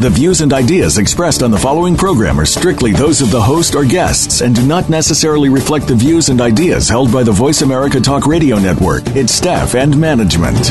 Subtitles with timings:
[0.00, 3.74] The views and ideas expressed on the following program are strictly those of the host
[3.74, 7.60] or guests and do not necessarily reflect the views and ideas held by the Voice
[7.60, 10.70] America Talk Radio Network, its staff, and management.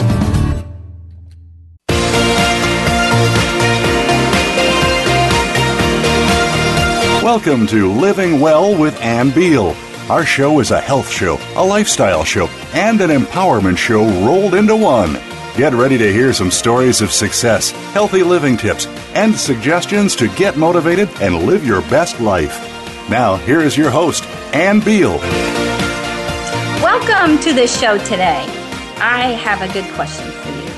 [7.21, 9.75] Welcome to Living Well with Ann Beal.
[10.09, 14.75] Our show is a health show, a lifestyle show, and an empowerment show rolled into
[14.75, 15.19] one.
[15.59, 20.55] Get ready to hear some stories of success, healthy living tips, and suggestions to get
[20.55, 22.57] motivated and live your best life.
[23.09, 24.23] Now, here is your host,
[24.53, 25.17] Ann Beal.
[26.81, 28.45] Welcome to the show today.
[29.01, 30.69] I have a good question for you.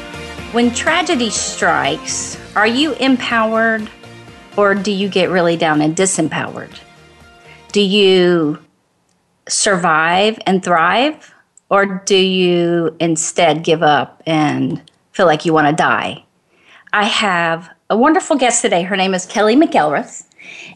[0.51, 3.87] When tragedy strikes, are you empowered
[4.57, 6.75] or do you get really down and disempowered?
[7.71, 8.57] Do you
[9.47, 11.31] survive and thrive
[11.71, 14.81] or do you instead give up and
[15.13, 16.23] feel like you want to die?
[16.93, 18.83] I have a wonderful guest today.
[18.83, 20.25] Her name is Kelley McElreath,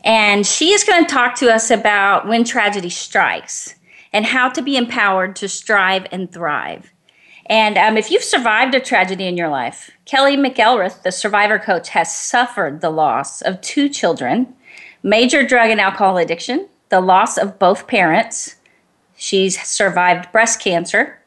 [0.05, 3.75] and she is going to talk to us about when tragedy strikes
[4.13, 6.93] and how to be empowered to strive and thrive.
[7.47, 11.89] And um, if you've survived a tragedy in your life, Kelley McElreath, the survivor coach,
[11.89, 14.55] has suffered the loss of two children,
[15.03, 18.55] major drug and alcohol addiction, the loss of both parents,
[19.15, 21.19] She's survived breast cancer,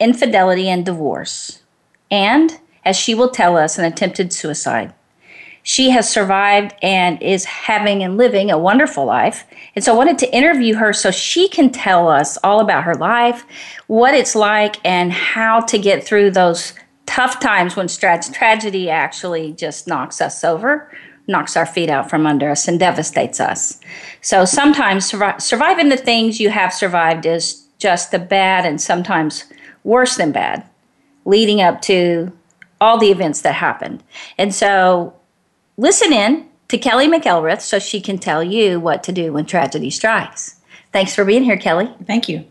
[0.00, 1.62] infidelity, and divorce.
[2.10, 4.94] And, as she will tell us, an attempted suicide.
[5.62, 9.44] She has survived and is having and living a wonderful life.
[9.74, 12.94] And so I wanted to interview her so she can tell us all about her
[12.94, 13.44] life,
[13.86, 16.72] what it's like, and how to get through those
[17.04, 20.90] tough times when tragedy actually just knocks us over
[21.28, 23.78] knocks our feet out from under us and devastates us.
[24.22, 29.44] So sometimes survi- surviving the things you have survived is just the bad and sometimes
[29.84, 30.64] worse than bad,
[31.24, 32.32] leading up to
[32.80, 34.02] all the events that happened.
[34.38, 35.14] And so
[35.76, 39.90] listen in to Kelley McElreath so she can tell you what to do when tragedy
[39.90, 40.56] strikes.
[40.92, 41.92] Thanks for being here, Kelley.
[42.06, 42.44] Thank you.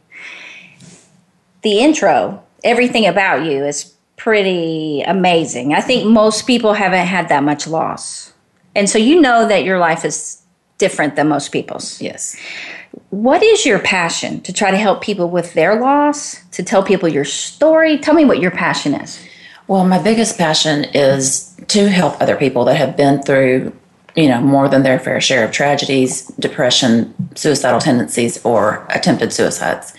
[1.64, 5.74] The intro, everything about you is pretty amazing.
[5.74, 8.34] I think most people haven't had that much loss.
[8.78, 10.40] And so you know that your life is
[10.78, 12.00] different than most people's.
[12.00, 12.38] Yes.
[13.10, 17.10] What is your passion to try to help people with their loss, to tell people
[17.10, 17.98] your story?
[17.98, 19.20] Tell me what your passion is.
[19.68, 23.74] Well, my biggest passion is to help other people that have been through,
[24.16, 29.94] you know, more than their fair share of tragedies, depression, suicidal tendencies, or attempted suicides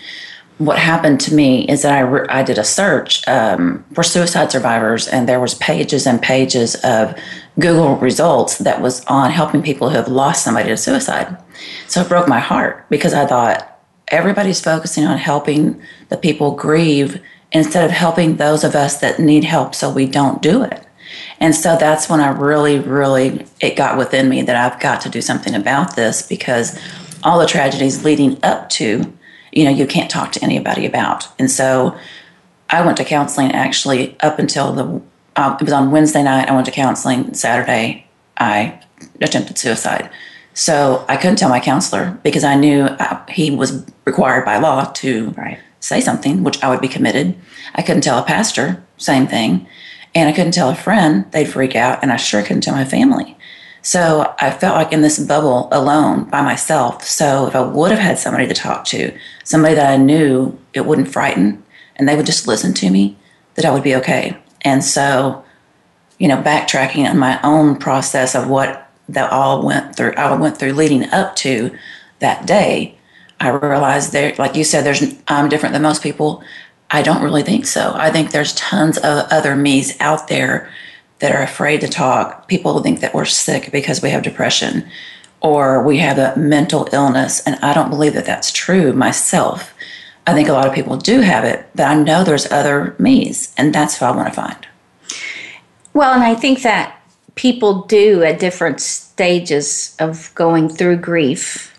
[0.59, 4.51] what happened to me is that I, re- I did a search um, for suicide
[4.51, 7.17] survivors and there was pages and pages of
[7.61, 11.37] google results that was on helping people who have lost somebody to suicide.
[11.87, 17.21] So it broke my heart because i thought everybody's focusing on helping the people grieve
[17.53, 20.85] instead of helping those of us that need help so we don't do it.
[21.41, 25.09] And so that's when i really really it got within me that i've got to
[25.09, 26.79] do something about this because
[27.23, 29.13] all the tragedies leading up to
[29.53, 31.29] you know you can't talk to anybody about.
[31.39, 31.97] And so
[32.71, 34.85] i went to counseling actually up until the
[35.37, 36.49] um, it was on wednesday night.
[36.49, 38.07] I went to counseling saturday.
[38.37, 38.81] I
[39.21, 40.11] attempted suicide.
[40.55, 44.85] So i couldn't tell my counselor because i knew uh, he was required by law
[44.85, 45.59] to right.
[45.81, 47.37] say something which i would be committed.
[47.75, 49.67] I couldn't tell a pastor same thing.
[50.15, 52.85] And i couldn't tell a friend they'd freak out and i sure couldn't tell my
[52.85, 53.38] family
[53.89, 57.05] so I felt like in this bubble alone by myself.
[57.05, 60.85] So if I would have had somebody to talk to, somebody that I knew it
[60.85, 61.65] wouldn't frighten
[61.97, 63.17] and they would just listen to me,
[63.55, 64.37] that I would be okay.
[64.61, 65.43] And so,
[66.19, 70.59] you know, backtracking on my own process of what that all went through, I went
[70.59, 71.75] through leading up to
[72.19, 72.95] that day,
[73.41, 76.43] I realized there, like you said, there's I'm different than most people.
[76.91, 77.95] I don't really think so.
[77.95, 80.71] I think there's tons of other me's out there
[81.19, 82.49] that are afraid to talk.
[82.49, 84.89] People think that we're sick because we have depression
[85.41, 87.41] or we have a mental illness.
[87.47, 89.75] And I don't believe that that's true myself.
[90.27, 93.55] I think a lot of people do have it, but I know there's other me's,
[93.57, 94.67] and that's who I want to find.
[95.95, 97.01] Well, and I think that
[97.35, 101.75] people do at different stages of going through grief,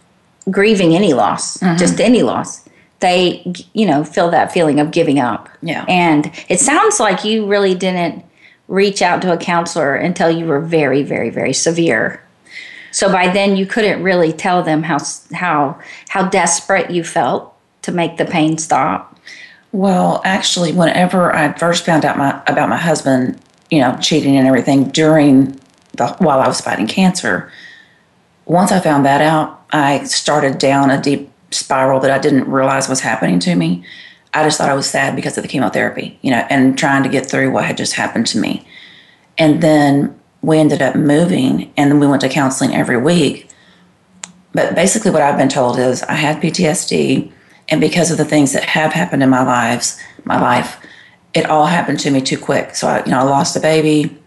[0.49, 1.77] grieving any loss, mm-hmm.
[1.77, 2.67] just any loss.
[3.01, 3.43] They,
[3.73, 5.47] you know, feel that feeling of giving up.
[5.61, 5.85] Yeah.
[5.87, 8.25] And it sounds like you really didn't
[8.69, 12.23] reach out to a counselor until you were very, very, very severe.
[12.91, 14.99] So by then you couldn't really tell them how
[15.33, 19.19] how how desperate you felt to make the pain stop.
[19.71, 23.39] Well, actually, whenever I first found out my about my husband,
[23.69, 25.59] you know, cheating and everything during
[25.93, 27.51] the while I was fighting cancer,
[28.45, 32.89] once I found that out, I started down a deep spiral that I didn't realize
[32.89, 33.83] was happening to me.
[34.33, 37.09] I just thought I was sad because of the chemotherapy, you know, and trying to
[37.09, 38.65] get through what had just happened to me.
[39.37, 43.49] And then we ended up moving, and then we went to counseling every week.
[44.53, 47.31] But basically, what I've been told is I had PTSD,
[47.69, 50.77] and because of the things that have happened in my lives, my life,
[51.33, 52.75] it all happened to me too quick.
[52.75, 54.17] So I, you know, I lost a baby,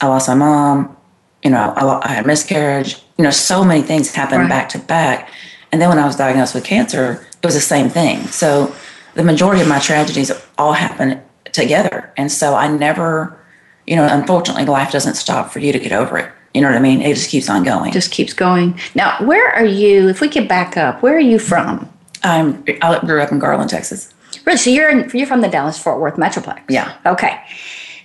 [0.00, 0.96] I lost my mom,
[1.42, 2.96] you know, I, I had miscarriage.
[3.18, 4.48] You know, so many things happened Right.
[4.48, 5.28] back to back.
[5.70, 8.26] And then when I was diagnosed with cancer, it was the same thing.
[8.28, 8.74] So
[9.14, 11.20] the majority of my tragedies all happen
[11.52, 12.12] together.
[12.16, 13.38] And so I never,
[13.86, 16.30] you know, unfortunately, life doesn't stop for you to get over it.
[16.54, 17.00] You know what I mean?
[17.00, 17.92] It just keeps on going.
[17.92, 18.78] Just keeps going.
[18.94, 20.08] Now, where are you?
[20.08, 21.88] If we could back up, where are you from?
[22.22, 24.12] I'm, I grew up in Garland, Texas.
[24.44, 24.58] Really?
[24.58, 26.60] So you're in, you're from the Dallas Fort Worth Metroplex.
[26.68, 26.96] Yeah.
[27.06, 27.42] Okay.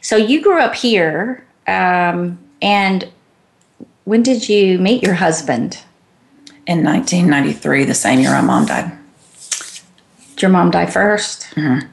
[0.02, 3.10] So you grew up here, um, and
[4.06, 5.84] when did you meet your husband?
[6.66, 8.92] In 1993, the same year my mom died.
[10.38, 11.88] Did your mom die 1st Mm-hmm.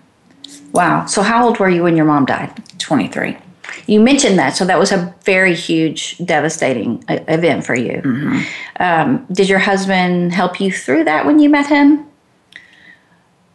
[0.73, 1.07] Wow.
[1.07, 2.63] So how old were you when your mom died?
[2.79, 3.39] 23.
[3.87, 8.03] You mentioned that, so that was a very huge, devastating uh, event for you.
[8.81, 12.05] Um, did your husband help you through that when you met him?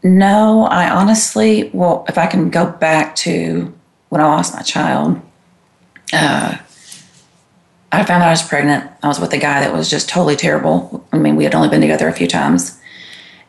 [0.01, 3.71] No, I honestly, well, if I can go back to
[4.09, 5.21] when I lost my child,
[6.13, 6.57] uh,
[7.92, 8.89] I found out I was pregnant.
[9.03, 11.06] I was with a guy that was just totally terrible.
[11.12, 12.80] I mean, we had only been together a few times.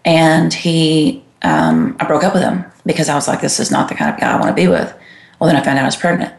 [0.04, 3.88] And he, um, I broke up with him because I was like, this is not
[3.88, 4.92] the kind of guy I want to be with.
[5.38, 6.34] Well, then I found out I was pregnant.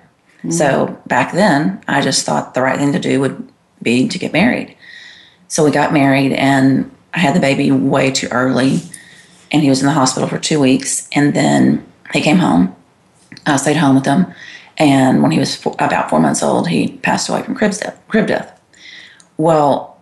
[0.49, 3.47] So back then, I just thought the right thing to do would
[3.83, 4.75] be to get married.
[5.47, 8.81] So we got married, and I had the baby way too early
[9.51, 11.07] and he was in the hospital for two weeks.
[11.13, 12.75] And then he came home.
[13.45, 14.33] I stayed home with him.
[14.77, 17.99] And when he was four, about four months old, he passed away from crib death.
[18.07, 18.59] Crib death.
[19.37, 20.01] Well,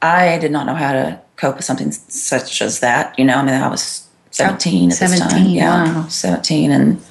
[0.00, 3.18] I did not know how to cope with something such as that.
[3.18, 5.30] You know, I mean, I was 17 at this time.
[5.30, 6.08] 17, Yeah, wow.
[6.08, 7.02] 17 and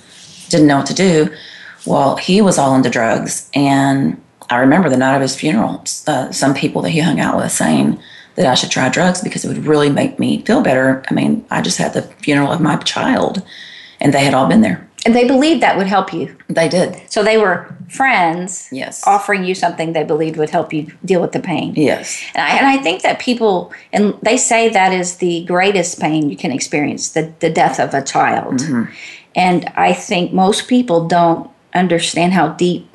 [0.50, 1.30] didn't know what to do.
[1.86, 3.50] Well, he was all into drugs.
[3.54, 7.38] And I remember the night of his funeral, uh, some people that he hung out
[7.38, 8.00] with saying
[8.36, 11.04] that I should try drugs because it would really make me feel better.
[11.10, 13.44] I mean, I just had the funeral of my child,
[14.00, 14.88] and they had all been there.
[15.06, 16.36] And they believed that would help you.
[16.48, 17.02] They did.
[17.10, 19.06] So they were friends Yes.
[19.08, 21.74] offering you something they believed would help you deal with the pain.
[21.76, 22.24] Yes.
[22.36, 26.30] And I, and I think that people, and they say that is the greatest pain
[26.30, 28.56] you can experience, the, the death of a child.
[28.60, 28.94] Mm-hmm.
[29.36, 32.88] And I think most people don't understand how deep,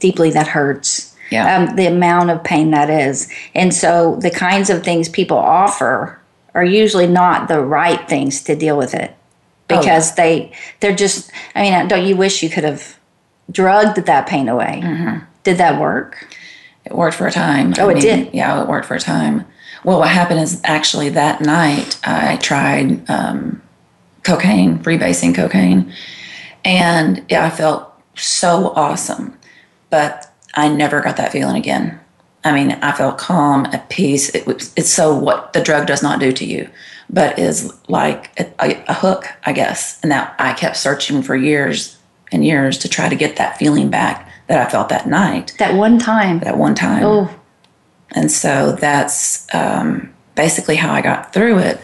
[0.00, 1.14] deeply that hurts.
[1.30, 1.56] Yeah.
[1.56, 3.30] Um, the amount of pain that is.
[3.54, 6.18] And so the kinds of things people offer
[6.54, 9.14] are usually not the right things to deal with it
[9.70, 12.98] Oh, because they they're just I mean don't you wish you could have
[13.50, 14.80] drugged that pain away?
[14.82, 15.24] Mm-hmm.
[15.44, 16.26] Did that work?
[16.84, 17.74] It worked for a time.
[17.78, 18.32] Oh, it did?
[18.32, 19.44] Yeah, it worked for a time.
[19.84, 23.62] Well, what happened is actually that night I tried um,
[24.22, 25.92] cocaine, freebasing cocaine,
[26.64, 29.38] and yeah, I felt so awesome.
[29.90, 31.98] But I never got that feeling again.
[32.44, 34.34] I mean, I felt calm, at peace.
[34.34, 36.68] It was, it's so what the drug does not do to you,
[37.10, 40.00] but is like a, a, a hook, I guess.
[40.02, 41.96] And that I kept searching for years
[42.32, 45.74] and years to try to get that feeling back that I felt that night, That
[45.74, 46.40] one time.
[46.40, 47.04] that one time.
[47.04, 47.30] Oh,
[48.12, 51.80] And so that's um, basically how I got through it.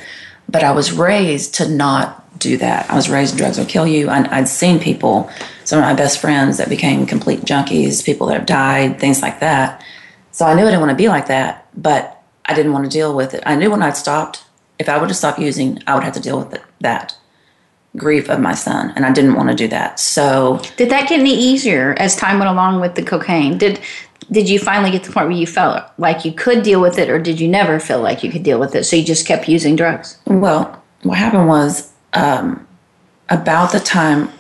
[0.49, 2.90] But I was raised to not do that.
[2.90, 4.09] I was raised drugs will kill you.
[4.11, 5.31] I, I'd seen people,
[5.64, 9.40] some of my best friends that became complete junkies, people that have died, things like
[9.40, 9.83] that.
[10.33, 12.90] So I knew I didn't want to be like that, but I didn't want to
[12.90, 13.43] deal with it.
[13.47, 14.45] I knew when I'd stopped,
[14.78, 17.16] if I would have stopped using, I would have to deal with it, that
[17.97, 18.93] grief of my son.
[18.97, 20.00] And I didn't want to do that.
[20.00, 23.59] So did that get any easier as time went along with the cocaine?
[23.59, 23.81] Did
[24.31, 26.99] did you finally get to the point where you felt like you could deal with
[26.99, 28.85] it, or did you never feel like you could deal with it?
[28.85, 30.16] So you just kept using drugs?
[30.26, 32.66] Well, what happened was um,
[33.28, 34.31] about the time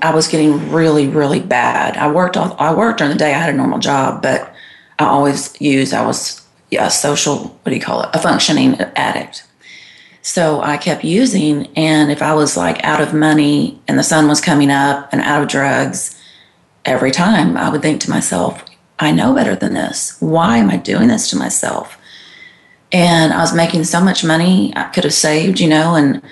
[0.00, 1.96] I was getting really, really bad.
[1.98, 3.34] I worked all, I worked during the day.
[3.34, 4.54] I had a normal job, but
[4.98, 5.92] I always used.
[5.92, 7.36] I was yeah, a social.
[7.36, 8.10] What do you call it?
[8.14, 9.43] A functioning addict.
[10.24, 14.26] So I kept using, and if I was like out of money and the sun
[14.26, 16.18] was coming up and out of drugs,
[16.86, 18.64] every time I would think to myself,
[18.98, 20.16] I know better than this.
[20.20, 21.98] Why am I doing this to myself?
[22.90, 26.22] And I was making so much money I could have saved, you know, and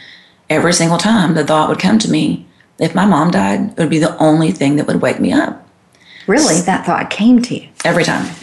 [0.49, 2.46] every single time the thought would come to me,
[2.78, 5.68] if my mom died, it would be the only thing that would wake me up.
[6.26, 7.68] Really, that thought came to you.
[7.84, 8.34] Every time.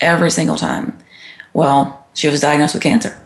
[0.00, 0.98] Every single time.
[1.52, 3.16] Well, she was diagnosed with cancer.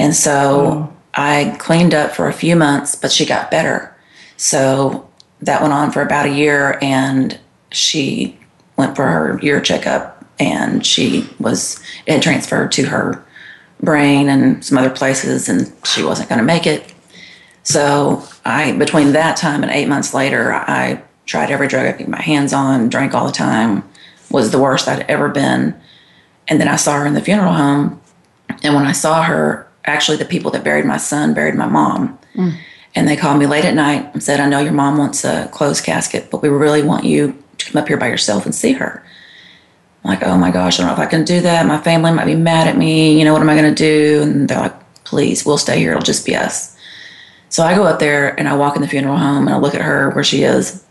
[0.00, 0.95] And so oh.
[1.16, 3.96] I cleaned up for a few months, but she got better.
[4.36, 5.08] So
[5.40, 7.38] that went on for about a year, and
[7.72, 8.38] she
[8.76, 13.24] went for her year checkup, and she was it transferred to her
[13.80, 16.92] brain and some other places, and she wasn't going to make it.
[17.62, 21.98] So I, between that time and eight months later, I tried every drug I could
[21.98, 23.82] get my hands on, drank all the time,
[24.30, 25.74] was the worst I'd ever been.
[26.48, 28.00] And then I saw her in the funeral home.
[28.62, 32.18] And when I saw her, actually, the people that buried my son buried my mom.
[32.34, 32.56] Mm.
[32.94, 35.48] And they called me late at night and said, I know your mom wants a
[35.52, 38.72] closed casket, but we really want you to come up here by yourself and see
[38.72, 39.04] her.
[40.02, 41.66] I'm like, oh my gosh, I don't know if I can do that.
[41.66, 43.18] My family might be mad at me.
[43.18, 44.22] You know, what am I going to do?
[44.22, 45.90] And they're like, please, we'll stay here.
[45.90, 46.76] It'll just be us.
[47.48, 49.74] So I go up there and I walk in the funeral home and I look
[49.74, 50.84] at her where she is.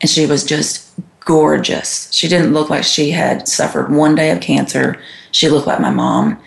[0.00, 2.12] And she was just gorgeous.
[2.12, 5.00] She didn't look like she had suffered one day of cancer.
[5.30, 6.42] She looked like my mom.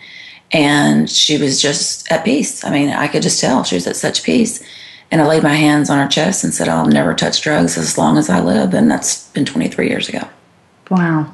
[0.52, 2.64] And she was just at peace.
[2.64, 4.62] I mean, I could just tell she was at such peace.
[5.10, 7.96] And I laid my hands on her chest and said, I'll never touch drugs as
[7.96, 8.74] long as I live.
[8.74, 10.26] And that's been 23 years ago.
[10.90, 11.32] Wow.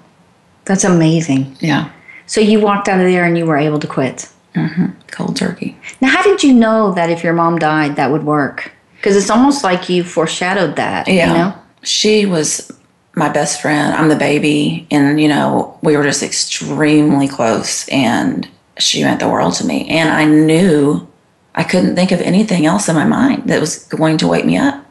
[0.64, 1.56] That's amazing.
[1.60, 1.90] Yeah.
[2.26, 4.28] So you walked out of there and you were able to quit.
[4.54, 4.86] Mm-hmm.
[5.10, 5.78] Cold turkey.
[6.00, 8.72] Now, how did you know that if your mom died, that would work?
[8.96, 11.08] Because it's almost like you foreshadowed that.
[11.08, 11.26] Yeah.
[11.26, 11.58] You know?
[11.82, 12.70] She was
[13.14, 13.94] my best friend.
[13.94, 14.86] I'm the baby.
[14.90, 17.88] And, you know, we were just extremely close.
[17.88, 18.48] And
[18.82, 19.88] she meant the world to me.
[19.88, 21.08] And I knew
[21.54, 24.56] I couldn't think of anything else in my mind that was going to wake me
[24.56, 24.84] up.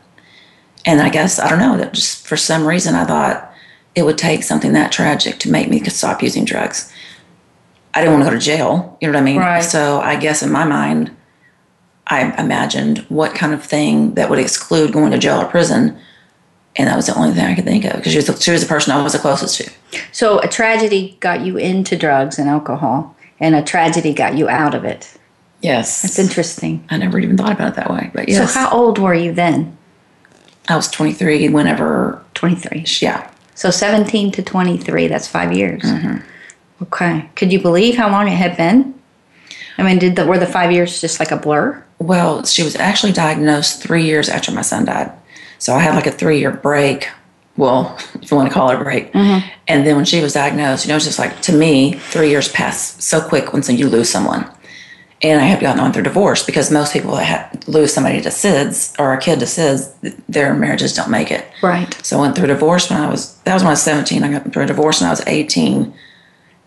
[0.85, 3.53] And I guess, I don't know, that just for some reason I thought
[3.95, 6.91] it would take something that tragic to make me stop using drugs.
[7.93, 8.97] I didn't want to go to jail.
[9.01, 9.37] You know what I mean?
[9.37, 9.61] Right.
[9.61, 11.15] So I guess in my mind,
[12.07, 15.97] I imagined what kind of thing that would exclude going to jail or prison.
[16.77, 18.51] And that was the only thing I could think of because she was, the, she
[18.51, 19.69] was the person I was the closest to.
[20.11, 24.73] So a tragedy got you into drugs and alcohol, and a tragedy got you out
[24.73, 25.17] of it.
[25.61, 26.01] Yes.
[26.01, 26.85] That's interesting.
[26.89, 28.11] I never even thought about it that way.
[28.13, 28.53] But yes.
[28.53, 29.77] So how old were you then?
[30.69, 32.85] I was 23 whenever, 23.
[33.01, 33.29] yeah.
[33.55, 35.81] So 17 to 23, that's five years.
[35.81, 36.83] Mm-hmm.
[36.83, 37.29] Okay.
[37.35, 38.93] Could you believe how long it had been?
[39.77, 41.83] I mean, did the, were the five years just like a blur?
[41.99, 45.11] Well, she was actually diagnosed three years after my son died.
[45.59, 47.07] So I had like a three year break.
[47.61, 49.13] Well, if you want to call it a break.
[49.13, 49.47] Mm-hmm.
[49.67, 52.51] And then when she was diagnosed, you know, it's just like to me, three years
[52.51, 54.49] pass so quick when you lose someone.
[55.21, 58.29] And I had gotten on through divorce because most people that had, lose somebody to
[58.29, 59.93] SIDS or a kid to SIDS,
[60.27, 61.45] their marriages don't make it.
[61.61, 61.93] Right.
[62.03, 64.23] So I went through divorce when I was, that was when I was 17.
[64.23, 65.93] I got through a divorce when I was 18.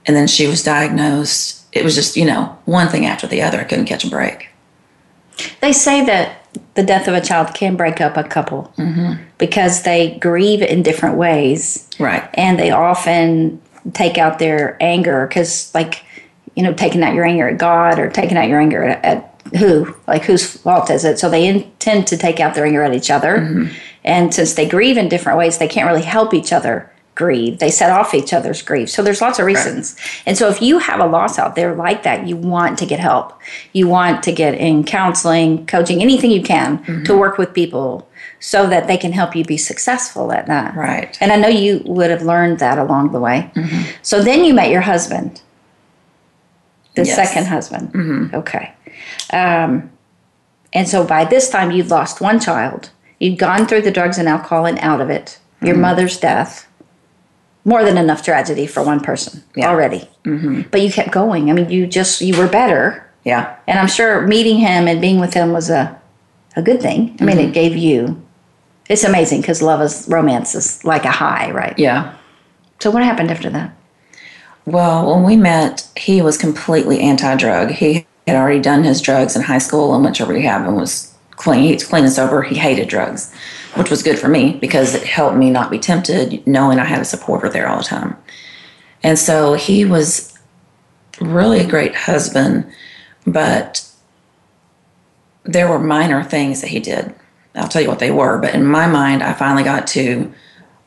[0.06, 1.66] And then she was diagnosed.
[1.72, 3.58] It was just, you know, one thing after the other.
[3.58, 4.46] I couldn't catch a break.
[5.60, 6.43] They say that
[6.74, 9.22] the death of a child can break up a couple mm-hmm.
[9.38, 11.88] because they grieve in different ways.
[11.98, 12.28] Right.
[12.34, 13.60] and they often
[13.92, 16.04] take out their anger because like
[16.56, 19.30] you know taking out your anger at god or taking out your anger at, at
[19.58, 19.94] who?
[20.08, 21.18] Like whose fault is it?
[21.18, 23.38] So they intend to take out their anger at each other.
[23.38, 23.74] Mm-hmm.
[24.02, 27.71] And since they grieve in different ways they can't really help each other grieve they
[27.71, 31.00] set off each other's grief so there's lots of reasons and so if you have
[31.00, 33.40] a loss out there like that you want to get help
[33.73, 37.18] you want to get in counseling coaching anything you can to mm-hmm.
[37.18, 38.09] work with people
[38.40, 41.16] so that they can help you be successful at that Right.
[41.21, 43.50] and I know you would have learned that along the way.
[43.54, 43.90] Mm-hmm.
[44.02, 45.40] So then you met your husband,
[46.94, 47.16] the Yes.
[47.16, 47.92] second husband.
[47.92, 48.35] Mm-hmm.
[48.37, 48.73] Okay.
[49.33, 49.90] Um,
[50.75, 52.90] and so by this time, you'd lost one child.
[53.18, 55.38] You'd gone through the drugs and alcohol and out of it.
[55.62, 56.66] Your mother's death.
[57.64, 59.71] More than enough tragedy for one person Yeah.
[59.71, 60.09] already.
[60.25, 60.62] Mm-hmm.
[60.71, 61.50] But you kept going.
[61.50, 63.11] I mean, you just, you were better.
[63.25, 63.56] Yeah.
[63.66, 65.99] And I'm sure meeting him and being with him was a,
[66.56, 67.16] a good thing.
[67.21, 67.52] I mean, it mm-hmm.
[67.52, 68.23] gave you,
[68.88, 71.78] it's amazing because love is, romance is like a high, right?
[71.78, 72.14] Yeah.
[72.80, 73.75] So what happened after that?
[74.66, 77.71] Well, when we met, he was completely anti drug.
[77.71, 81.14] He had already done his drugs in high school and went to rehab and was
[81.33, 81.64] clean.
[81.64, 82.42] He's clean and sober.
[82.42, 83.35] He hated drugs,
[83.76, 87.00] which was good for me because it helped me not be tempted, knowing I had
[87.00, 88.16] a supporter there all the time.
[89.02, 90.38] And so he was
[91.20, 92.70] really a great husband,
[93.26, 93.88] but
[95.44, 97.14] there were minor things that he did.
[97.54, 100.32] I'll tell you what they were, but in my mind, I finally got to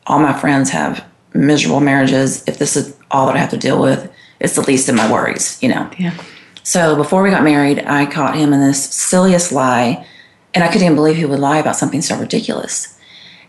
[0.06, 1.04] all my friends have
[1.34, 2.46] miserable marriages.
[2.48, 5.10] If this is all that I have to deal with, it's the least of my
[5.10, 5.90] worries, you know.
[5.98, 6.14] Yeah.
[6.62, 10.06] So before we got married, I caught him in this silliest lie,
[10.54, 12.98] and I couldn't even believe he would lie about something so ridiculous.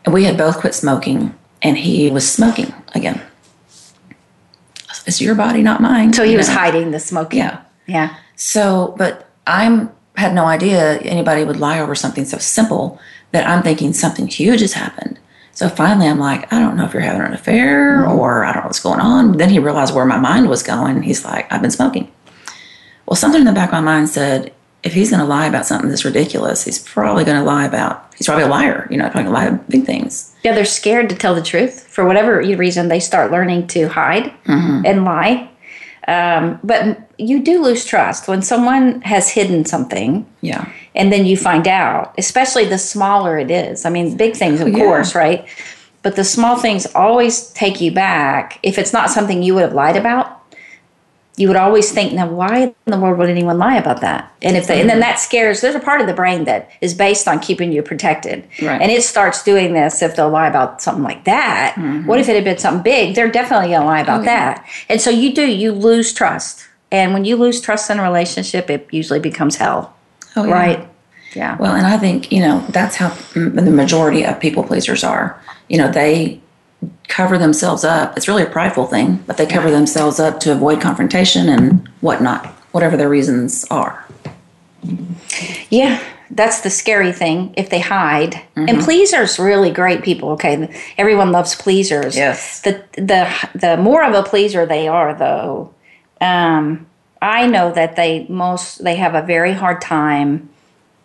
[0.05, 3.21] And we had both quit smoking, and he was smoking again.
[5.05, 6.13] It's your body, not mine.
[6.13, 6.55] So he was know?
[6.55, 7.39] hiding the smoking.
[7.39, 7.61] Yeah.
[7.87, 8.15] Yeah.
[8.35, 12.99] So, but I'm had no idea anybody would lie over something so simple
[13.31, 15.17] that I'm thinking something huge has happened.
[15.53, 18.17] So finally, I'm like, I don't know if you're having an affair mm-hmm.
[18.17, 19.37] or I don't know what's going on.
[19.37, 21.01] Then he realized where my mind was going.
[21.01, 22.11] He's like, I've been smoking.
[23.05, 24.53] Well, something in the back of my mind said,
[24.83, 28.13] if he's going to lie about something that's ridiculous, he's probably going to lie about
[28.15, 28.87] he's probably a liar.
[28.89, 30.33] You know, probably a lie of big things.
[30.43, 32.87] Yeah, they're scared to tell the truth for whatever reason.
[32.87, 35.49] They start learning to hide and lie.
[36.07, 40.67] Um, but you do lose trust when someone has hidden something Yeah.
[40.95, 43.85] and then you find out, especially the smaller it is.
[43.85, 44.79] I mean, big things, of yeah.
[44.79, 45.47] course, right?
[46.01, 48.57] But the small things always take you back.
[48.63, 50.38] If it's not something you would have lied about,
[51.39, 54.29] you would always think, now, why in the world would anyone lie about that?
[54.41, 55.09] And if they, and then mm-hmm.
[55.11, 55.61] that scares.
[55.61, 58.81] There's a part of the brain that is based on keeping you protected, Right.
[58.81, 61.75] and it starts doing this if they'll lie about something like that.
[61.77, 62.07] Mm-hmm.
[62.07, 63.15] What if it had been something big?
[63.15, 64.67] They're definitely to lie about oh, that.
[64.89, 65.49] And so you do.
[65.49, 69.95] You lose trust, and when you lose trust in a relationship, it usually becomes hell.
[70.35, 70.53] Oh, yeah.
[70.53, 70.89] Right.
[71.35, 71.55] Yeah.
[71.57, 75.41] Well, and I think, you know, that's how m- the majority of people pleasers are.
[75.69, 76.41] You know, they
[77.09, 78.15] cover themselves up.
[78.15, 82.45] It's really a prideful thing, but they cover themselves up to avoid confrontation and whatnot,
[82.71, 84.05] whatever their reasons are.
[85.69, 88.33] Yeah, that's the scary thing if they hide.
[88.33, 88.69] Mm-hmm.
[88.69, 90.29] And pleasers really great people.
[90.29, 92.15] Okay, everyone loves pleasers.
[92.15, 92.61] Yes.
[92.61, 95.73] The the the more of a pleaser they are, though,
[96.21, 96.87] um,
[97.21, 100.49] I know that they most they have a very hard time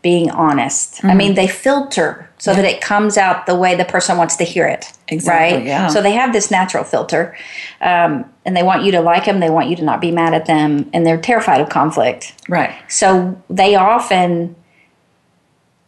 [0.05, 0.97] being honest.
[0.97, 1.11] Mm-hmm.
[1.11, 4.45] I mean, they filter so that it comes out the way the person wants to
[4.45, 4.93] hear it.
[5.09, 5.67] Exactly, Right.
[5.67, 5.89] yeah.
[5.89, 7.35] So they have this natural filter,
[7.81, 9.41] um, and they want you to like them.
[9.41, 12.35] They want you to not be mad at them, and they're terrified of conflict.
[12.51, 12.75] Right.
[12.87, 14.55] So they often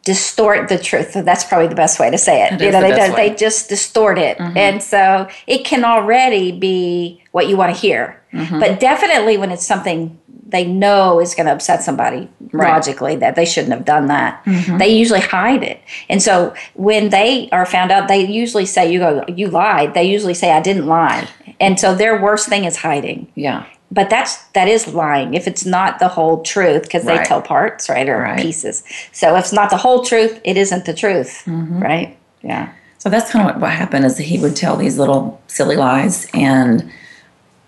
[0.03, 1.13] distort the truth.
[1.13, 2.55] That's probably the best way to say it.
[2.55, 3.01] It you know, the they do.
[3.03, 3.17] Mm-hmm.
[3.17, 8.19] they just distort it, and so it can already be what you want to hear.
[8.33, 8.61] Mm-hmm.
[8.61, 12.67] But definitely when it's something they know is going to upset somebody Right.
[12.67, 12.75] Mm-hmm.
[12.77, 14.43] logically that they shouldn't have done that,
[14.79, 15.81] they usually hide it.
[16.09, 20.05] And so when they are found out, they usually say, "You go, you lied." They
[20.05, 23.65] usually say, "I didn't lie," and so their worst thing is hiding Yeah.
[23.91, 27.89] but that's that is lying if it's not the whole truth because they tell parts
[27.89, 28.41] right or Right.
[28.41, 31.81] pieces so if it's not the whole truth it isn't the truth Mm-hmm.
[31.83, 35.41] right yeah So that's kind of what, what happened is he would tell these little
[35.47, 36.91] silly lies and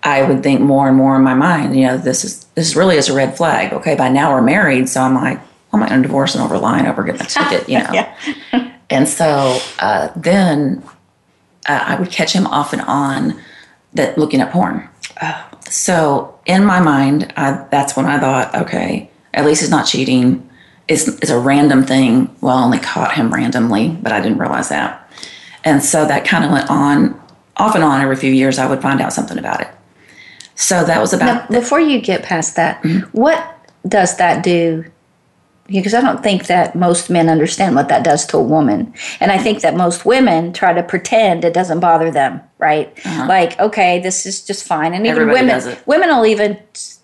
[0.03, 2.97] I would think more and more in my mind, you know, this is this really
[2.97, 3.73] is a red flag.
[3.73, 5.41] Okay, by now we're married, so I'm like,
[5.73, 7.79] I'm not going to divorce him over lying over getting a ticket, you
[8.53, 8.73] know.
[8.91, 10.83] and so uh, then
[11.69, 13.41] uh, I would catch him off and on
[13.95, 14.89] that looking at porn.
[15.69, 20.49] So in my mind, I, that's when I thought, okay, at least he's not cheating.
[20.87, 22.35] It's, it's a random thing.
[22.41, 25.11] Well, I only caught him randomly, but I didn't realize that.
[25.65, 27.21] And so that kind of went on,
[27.57, 29.69] off and on every few years, I would find out something about it.
[30.61, 33.07] So that was now about, before you get past that Mm-hmm.
[33.17, 33.41] what
[33.87, 34.85] does that do
[35.69, 38.95] because I don't think that most men understand what that does to a woman.
[39.21, 42.89] And I think that most women try to pretend it doesn't bother them, right?
[43.29, 44.95] Like, okay, this is just fine.
[44.95, 45.37] And even Uh-huh.
[45.37, 46.57] Everybody women women will even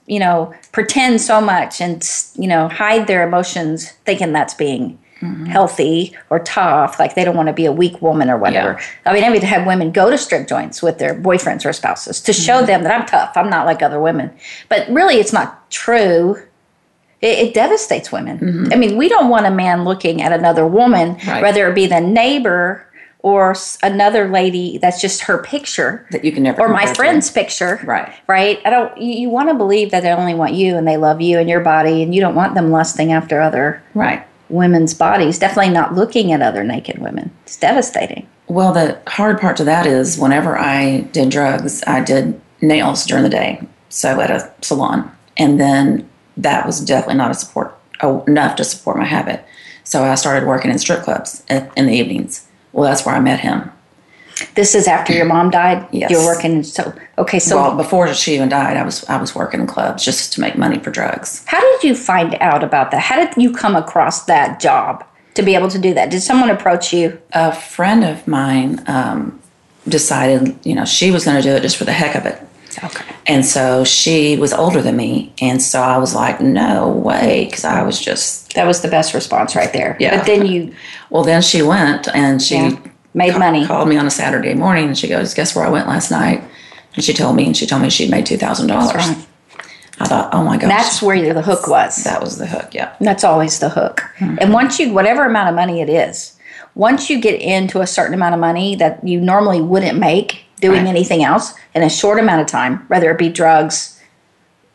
[0.07, 2.03] you know, pretend so much and
[2.37, 5.47] you know, hide their emotions thinking that's being Mm-hmm.
[5.47, 8.79] healthy or tough, like they don't want to be a weak woman or whatever.
[9.07, 11.73] I mean, I mean to have women go to strip joints with their boyfriends or
[11.73, 12.67] spouses to show Mm-hmm.
[12.67, 13.33] them that I'm tough.
[13.37, 14.31] I'm not like other women.
[14.69, 16.37] But really, it's not true.
[17.23, 18.71] It, it devastates women.
[18.73, 21.31] I mean, we don't want a man looking at another woman, Mm-hmm.
[21.31, 21.43] Right.
[21.43, 22.87] whether it be the neighbor
[23.21, 26.95] or another lady that's just her picture that you can never or my compare to.
[26.99, 27.81] friend's picture.
[27.85, 28.13] Right.
[28.27, 28.61] Right.
[28.67, 28.95] I don't.
[29.01, 31.49] You, you want to believe that they only want you and they love you and
[31.49, 34.27] your body, and you don't want them lusting after other Right.
[34.49, 35.39] Women's bodies.
[35.39, 37.31] Definitely not looking at other naked women.
[37.45, 38.29] It's devastating.
[38.47, 43.25] Well, the hard part to that is whenever I did drugs, I did nails during
[43.25, 47.75] the day, so at a salon, and then that was definitely not a support
[48.27, 49.45] enough to support my habit.
[49.85, 52.47] So I started working in strip clubs in the evenings.
[52.73, 53.71] Well, that's where I met him.
[54.55, 55.87] This is after your mom died.
[55.93, 56.11] Yes.
[56.11, 56.63] You're working.
[56.65, 57.39] So okay.
[57.39, 60.41] So well, before she even died, I was I was working in clubs just to
[60.41, 61.45] make money for drugs.
[61.47, 63.01] how did you find out about that?
[63.01, 66.11] How did you come across that job to be able to do that?
[66.11, 67.21] Did someone approach you?
[67.33, 69.41] A friend of mine um,
[69.89, 72.41] decided, you know, she was going to do it just for the heck of it.
[72.83, 73.05] Okay.
[73.27, 75.33] And so she was older than me.
[75.41, 77.45] And so I was like, no way.
[77.45, 79.97] Because I was just, That was the best response right there.
[80.01, 80.17] Yeah.
[80.17, 80.75] But then you
[81.11, 82.77] well, then she went and she Yeah.
[83.15, 83.67] Made ca- money.
[83.67, 86.43] called me on a Saturday morning and she goes, guess where I went last night?
[86.95, 88.69] And she told me, and she told me she'd made $2,000.
[88.95, 89.27] right.
[90.01, 90.69] I thought, oh my gosh.
[90.71, 92.03] That's where the hook was.
[92.05, 92.75] that was the hook.
[92.75, 92.95] Yeah.
[93.01, 94.01] That's always the hook.
[94.19, 94.37] Hmm.
[94.41, 96.37] And once you, whatever amount of money it is,
[96.75, 100.79] once you get into a certain amount of money that you normally wouldn't make doing
[100.85, 100.89] Right.
[100.89, 103.94] anything else in a short amount of time, whether it be drugs,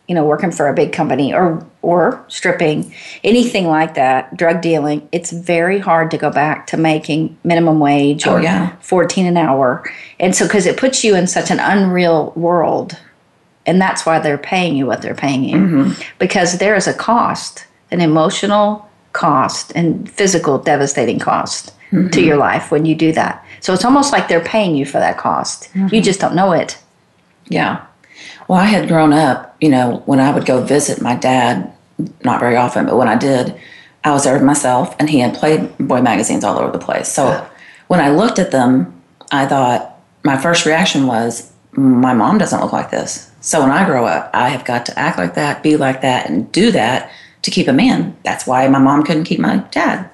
[0.10, 2.94] you know, working for a big company or or stripping,
[3.24, 8.28] anything like that, drug dealing, it's very hard to go back to making minimum wage
[8.28, 8.76] Oh, or yeah.
[8.82, 9.90] 14 an hour.
[10.20, 12.98] And so cuz it puts you in such an unreal world
[13.66, 16.02] and that's why they're paying you what they're paying you mm-hmm.
[16.18, 22.20] because there is a cost an emotional cost and physical devastating cost to mm-hmm.
[22.20, 23.44] your life when you do that.
[23.62, 25.70] So it's almost like they're paying you for that cost.
[25.74, 26.02] You mm-hmm.
[26.04, 26.78] just don't know it.
[27.48, 27.84] Yeah.
[28.48, 31.72] Well, I had grown up, you know, when I would go visit my dad,
[32.24, 33.56] not very often, but when I did,
[34.04, 37.10] I was there myself and he had Playboy magazines all over the place.
[37.10, 37.48] So
[37.88, 39.02] when I looked at them,
[39.32, 43.32] I thought, my first reaction was, my mom doesn't look like this.
[43.42, 46.30] So when I grow up, I have got to act like that, be like that,
[46.30, 47.12] and do that
[47.44, 48.18] to keep a man.
[48.24, 50.10] That's why my mom couldn't keep my dad.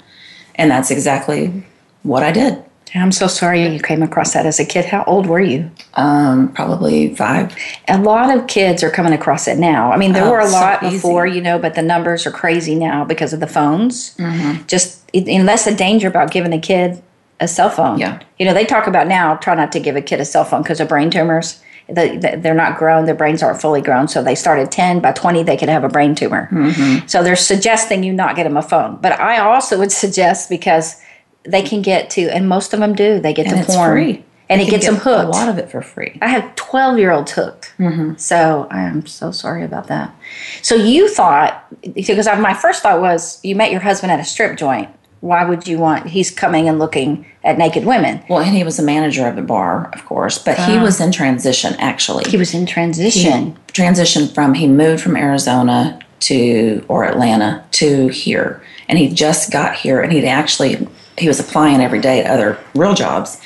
[0.55, 1.63] And that's exactly
[2.03, 2.63] what I did.
[2.93, 4.85] I'm so sorry you came across that as a kid.
[4.85, 5.69] How old were you?
[5.95, 7.55] Um, probably five.
[7.87, 9.91] A lot of kids are coming across it now.
[9.91, 10.95] I mean, there Oh, were a lot easy.
[10.97, 14.15] before, you know, but the numbers are crazy now because of the phones.
[14.17, 14.65] Mm-hmm.
[14.67, 17.01] Just, that's the danger about giving a kid
[17.41, 17.99] a cell phone.
[17.99, 18.21] Yeah.
[18.39, 20.61] You know, they talk about now, try not to give a kid a cell phone
[20.61, 21.61] because of brain tumors.
[21.87, 24.07] The, the- they're not grown, their brains aren't fully grown.
[24.07, 26.47] So they start at 10, by 20, they could have a brain tumor.
[26.51, 27.07] Mm-hmm.
[27.07, 28.97] So they're suggesting you not get them a phone.
[29.01, 31.01] But I also would suggest because
[31.45, 33.91] they can get to, and most of them do, they get And to porn.
[33.91, 34.25] free.
[34.47, 35.25] And You it gets them hooked.
[35.25, 36.19] A lot of it for free.
[36.21, 37.73] I have 12 year olds hooked.
[37.79, 38.15] Mm-hmm.
[38.17, 40.13] So I am so sorry about that.
[40.61, 44.57] So you thought, because my first thought was you met your husband at a strip
[44.57, 44.89] joint.
[45.21, 48.23] Why would you want, he's coming and looking at naked women.
[48.29, 51.11] Well, and he was a manager of the bar, of course, but he was in
[51.11, 52.29] transition actually.
[52.29, 53.57] He was in transition.
[53.73, 59.75] transitioned from he moved from Arizona to or Atlanta to here, and he just got
[59.75, 63.39] here, and he'd actually he was applying every day at other real jobs,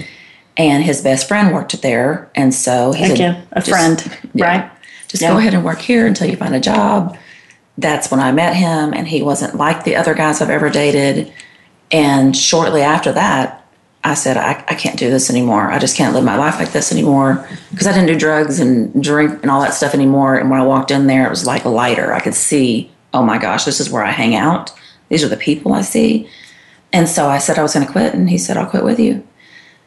[0.58, 4.46] and his best friend worked there, and so he said, Again, a "Just- friend, yeah,
[4.46, 4.72] right?
[5.08, 5.32] Just Yeah.
[5.32, 7.18] go ahead and work here until you find a job.
[7.78, 11.32] That's when I met him, and he wasn't like the other guys I've ever dated.
[11.92, 13.64] And shortly after that,
[14.04, 15.72] I said, I, I can't do this anymore.
[15.72, 19.04] I just can't live my life like this anymore because I didn't do drugs and
[19.04, 20.36] drink and all that stuff anymore.
[20.38, 22.14] And when I walked in there, it was like a lighter.
[22.14, 24.72] I could see, oh my gosh, this is where I hang out.
[25.10, 26.30] These are the people I see.
[26.92, 29.00] And so I said I was going to quit, and he said, I'll quit with
[29.00, 29.26] you.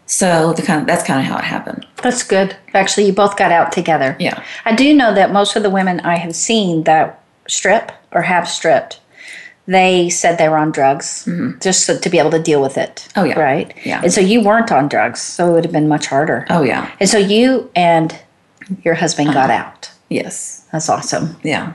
[0.06, 1.86] So the kind of, that's kind of how it happened.
[2.02, 2.56] That's good.
[2.74, 4.16] Actually, you both got out together.
[4.20, 4.42] Yeah.
[4.64, 8.48] I do know that most of the women I have seen that strip or have
[8.48, 9.00] stripped,
[9.66, 11.26] they said they were on drugs
[11.60, 13.08] just so, to be able to deal with it.
[13.10, 13.20] Mm-hmm.
[13.20, 13.38] Oh, yeah.
[13.40, 13.74] Right?
[13.86, 14.00] Yeah.
[14.02, 16.46] And so you weren't on drugs, so it would have been much harder.
[16.50, 16.90] Oh, yeah.
[17.00, 18.16] And so you and
[18.84, 19.62] your husband got Uh-huh.
[19.64, 19.90] out.
[20.08, 20.66] Yes.
[20.72, 21.36] That's awesome.
[21.42, 21.72] Yeah.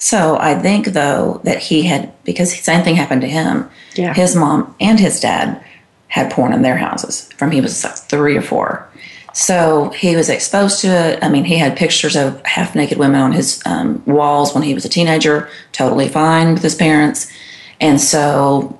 [0.00, 3.70] So I think though that he had because the same thing happened to him.
[3.94, 4.14] Yeah.
[4.14, 5.62] His mom and his dad
[6.08, 8.88] had porn in their houses from he was like three or four.
[9.32, 11.22] So he was exposed to it.
[11.22, 14.74] I mean, he had pictures of half naked women on his um, walls when he
[14.74, 17.30] was a teenager, totally fine with his parents.
[17.80, 18.76] And so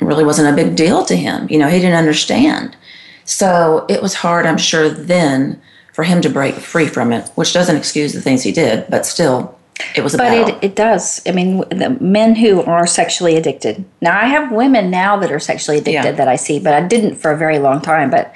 [0.00, 1.48] really wasn't a big deal to him.
[1.50, 2.76] You know, he didn't understand.
[3.24, 5.60] So it was hard, I'm sure, then
[5.92, 9.04] for him to break free from it, which doesn't excuse the things he did, but
[9.04, 9.57] still,
[9.94, 10.56] it was a But battle.
[10.56, 11.20] it, it does.
[11.26, 13.84] I mean, the men who are sexually addicted.
[14.00, 16.12] Now, I have women now that are sexually addicted Yeah.
[16.12, 18.10] that I see, but I didn't for a very long time.
[18.10, 18.34] But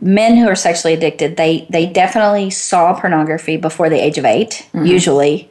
[0.00, 4.68] men who are sexually addicted, they they definitely saw pornography before the age of 8
[4.84, 5.50] usually,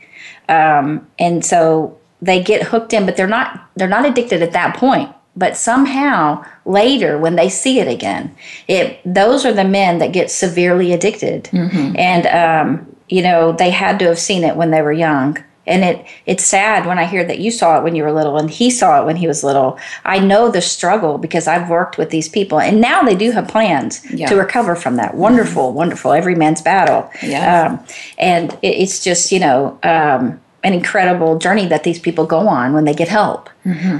[0.50, 3.06] um, and so they get hooked in.
[3.06, 5.10] But they're not they're not addicted at that point.
[5.38, 8.34] But somehow later, when they see it again,
[8.70, 14.00] it those are the men that get severely addicted, and um, you know they had
[14.00, 15.38] to have seen it when they were young.
[15.68, 18.38] And it it's sad when I hear that you saw it when you were little
[18.38, 19.80] and he saw it when he was little.
[20.04, 23.48] I know the struggle because I've worked with these people, and now they do have
[23.48, 24.28] plans Yeah.
[24.28, 25.16] to recover from that.
[25.16, 26.14] Wonderful, wonderful.
[26.14, 27.10] Every man's battle.
[27.24, 27.80] Yeah.
[27.80, 27.86] Um,
[28.20, 32.74] and it, it's just you know um, an incredible journey that these people go on
[32.74, 33.50] when they get help.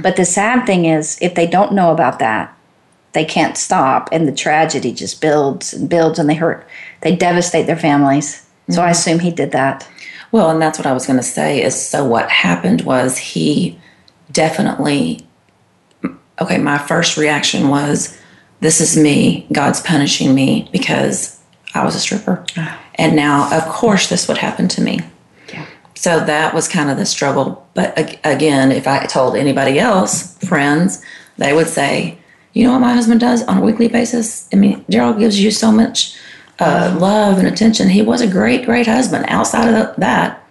[0.02, 2.56] But the sad thing is, if they don't know about that,
[3.12, 6.64] they can't stop, and the tragedy just builds and builds, and they hurt.
[7.00, 8.45] They devastate their families.
[8.68, 8.92] So I mm-hmm.
[8.92, 9.88] assume he did that.
[10.32, 13.78] Well, and that's what I was going to say is so what happened was he
[14.32, 15.26] definitely
[16.38, 18.18] okay, my first reaction was
[18.60, 21.40] this is me, God's punishing me because
[21.74, 22.44] I was a stripper.
[22.56, 22.78] Ah.
[22.96, 25.00] And now of course this would happen to me.
[25.96, 27.66] So that was kind of the struggle.
[27.74, 31.02] But again, if I told anybody else, friends,
[31.38, 32.18] they would say,
[32.52, 34.46] "You know what my husband does on a weekly basis?
[34.52, 36.14] I mean, Gerald gives you so much
[36.58, 37.88] uh, love and attention.
[37.88, 39.26] He was a great, great husband.
[39.28, 40.42] Outside of that,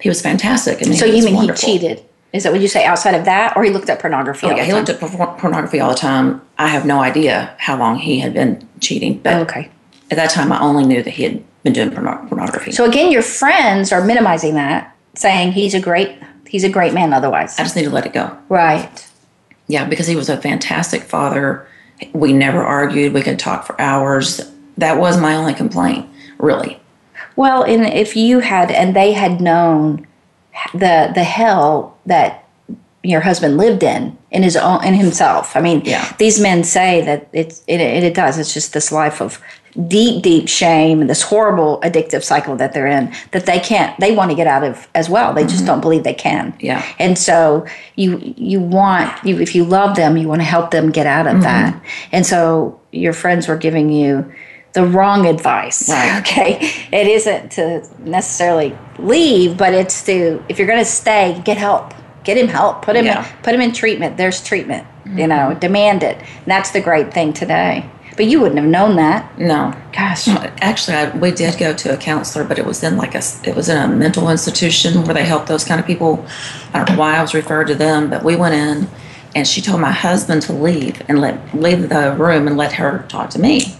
[0.00, 0.78] he was fantastic.
[0.82, 1.68] I mean, So you mean wonderful.
[1.68, 2.04] he cheated?
[2.32, 4.46] Is that what you say outside of that, or he looked at pornography?
[4.46, 4.84] Oh, yeah, he time?
[4.84, 6.42] looked at por- pornography all the time.
[6.58, 9.70] I have no idea how long he had been cheating, but Oh, okay.
[10.10, 12.72] at that time, I only knew that he had been doing porno- pornography.
[12.72, 17.12] So again, your friends are minimizing that, saying he's a great he's a great man.
[17.14, 18.36] Otherwise, I just need to let it go.
[18.50, 19.06] right?
[19.68, 21.66] Yeah, because he was a fantastic father.
[22.12, 23.14] We never argued.
[23.14, 24.40] We could talk for hours.
[24.78, 26.08] That was my only complaint,
[26.38, 26.80] really.
[27.36, 30.06] Well, and if you had and they had known
[30.72, 32.44] the the hell that
[33.02, 35.56] your husband lived in in his own in himself.
[35.56, 36.12] I mean, Yeah.
[36.18, 38.38] these men say that it's it, it, it does.
[38.38, 39.40] It's just this life of
[39.88, 43.98] deep, deep shame and this horrible addictive cycle that they're in that they can't.
[44.00, 45.34] They want to get out of as well.
[45.34, 45.66] They just mm-hmm.
[45.66, 46.54] don't believe they can.
[46.60, 46.84] Yeah.
[46.98, 50.90] And so you you want you if you love them, you want to help them
[50.90, 51.42] get out of mm-hmm.
[51.42, 51.82] that.
[52.12, 54.32] And so your friends were giving you
[54.76, 55.88] the wrong advice.
[55.88, 56.20] Right.
[56.26, 56.58] Okay.
[56.92, 61.94] It isn't to necessarily leave, but it's to if you're going to stay, get help.
[62.24, 62.82] Get him help.
[62.82, 63.26] Put him Yeah.
[63.42, 64.16] put him in treatment.
[64.16, 64.86] There's treatment.
[65.04, 65.28] You mm-hmm.
[65.28, 66.18] know, demand it.
[66.18, 67.88] And that's the great thing today.
[68.16, 69.38] But you wouldn't have known that.
[69.38, 69.74] No.
[69.92, 70.28] Gosh.
[70.28, 73.54] Actually, I, we did go to a counselor, but it was in like a it
[73.54, 76.26] was in a mental institution where they help those kind of people.
[76.74, 78.88] I don't know why I was referred to them, but we went in,
[79.34, 83.06] and she told my husband to leave and let leave the room and let her
[83.08, 83.76] talk to me,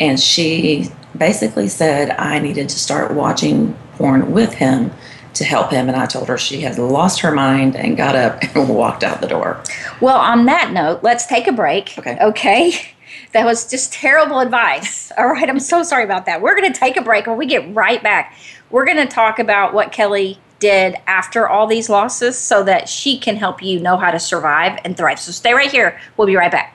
[0.00, 4.90] and she basically said I needed to start watching porn with him
[5.34, 8.42] to help him, and I told her she had lost her mind and got up
[8.54, 9.62] and walked out the door.
[10.00, 11.96] Well, on that note, let's take a break.
[11.98, 12.18] Okay.
[12.20, 12.72] Okay.
[13.32, 15.12] That was just terrible advice.
[15.18, 15.48] All right.
[15.48, 16.42] I'm so sorry about that.
[16.42, 18.36] We're going to take a break when we get right back.
[18.70, 23.18] We're going to talk about what Kelley did after all these losses so that she
[23.18, 25.18] can help you know how to survive and thrive.
[25.20, 26.00] So stay right here.
[26.16, 26.74] We'll be right back.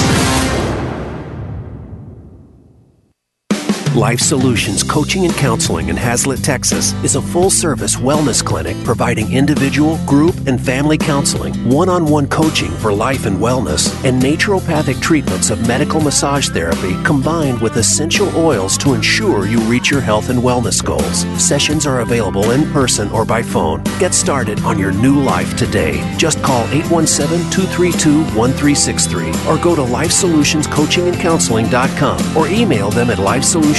[3.95, 9.33] Life Solutions Coaching and Counseling in Haslet, Texas is a full service wellness clinic providing
[9.33, 15.01] individual, group, and family counseling, one on one coaching for life and wellness, and naturopathic
[15.01, 20.29] treatments of medical massage therapy combined with essential oils to ensure you reach your health
[20.29, 21.25] and wellness goals.
[21.37, 23.83] Sessions are available in person or by phone.
[23.99, 26.01] Get started on your new life today.
[26.17, 33.17] Just call 817 232 1363 or go to LifeSolutionsCoachingandCounseling.com or email them at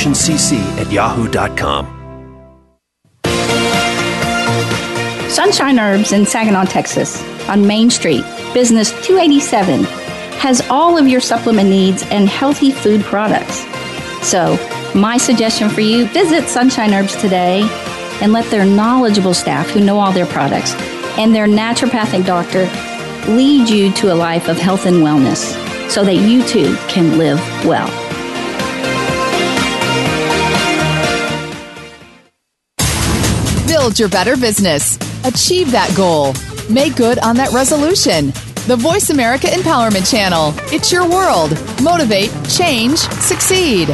[0.04, 1.98] At yahoo.com.
[5.30, 9.84] Sunshine Herbs in Saginaw, Texas, on Main Street, Business 287,
[10.40, 13.64] has all of your supplement needs and healthy food products.
[14.26, 14.58] So,
[14.94, 17.62] my suggestion for you visit Sunshine Herbs today
[18.20, 20.74] and let their knowledgeable staff who know all their products
[21.16, 22.64] and their naturopathic doctor
[23.32, 25.56] lead you to a life of health and wellness
[25.88, 28.01] so that you too can live well.
[33.82, 34.96] Build your better business.
[35.24, 36.34] Achieve that goal.
[36.72, 38.26] Make good on that resolution.
[38.68, 40.54] The Voice America Empowerment Channel.
[40.72, 41.50] It's your world.
[41.82, 43.88] Motivate, change, succeed.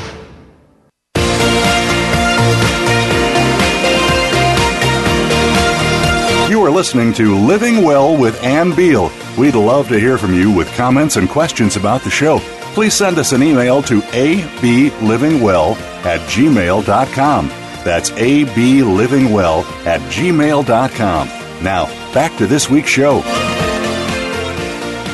[6.50, 9.10] You are listening to Living Well with Ann Beal.
[9.38, 12.40] We'd love to hear from you with comments and questions about the show.
[12.74, 17.67] Please send us an email to ablivingwell at gmail.com.
[17.84, 21.28] That's ablivingwell at gmail.com.
[21.62, 23.22] Now, back to this week's show.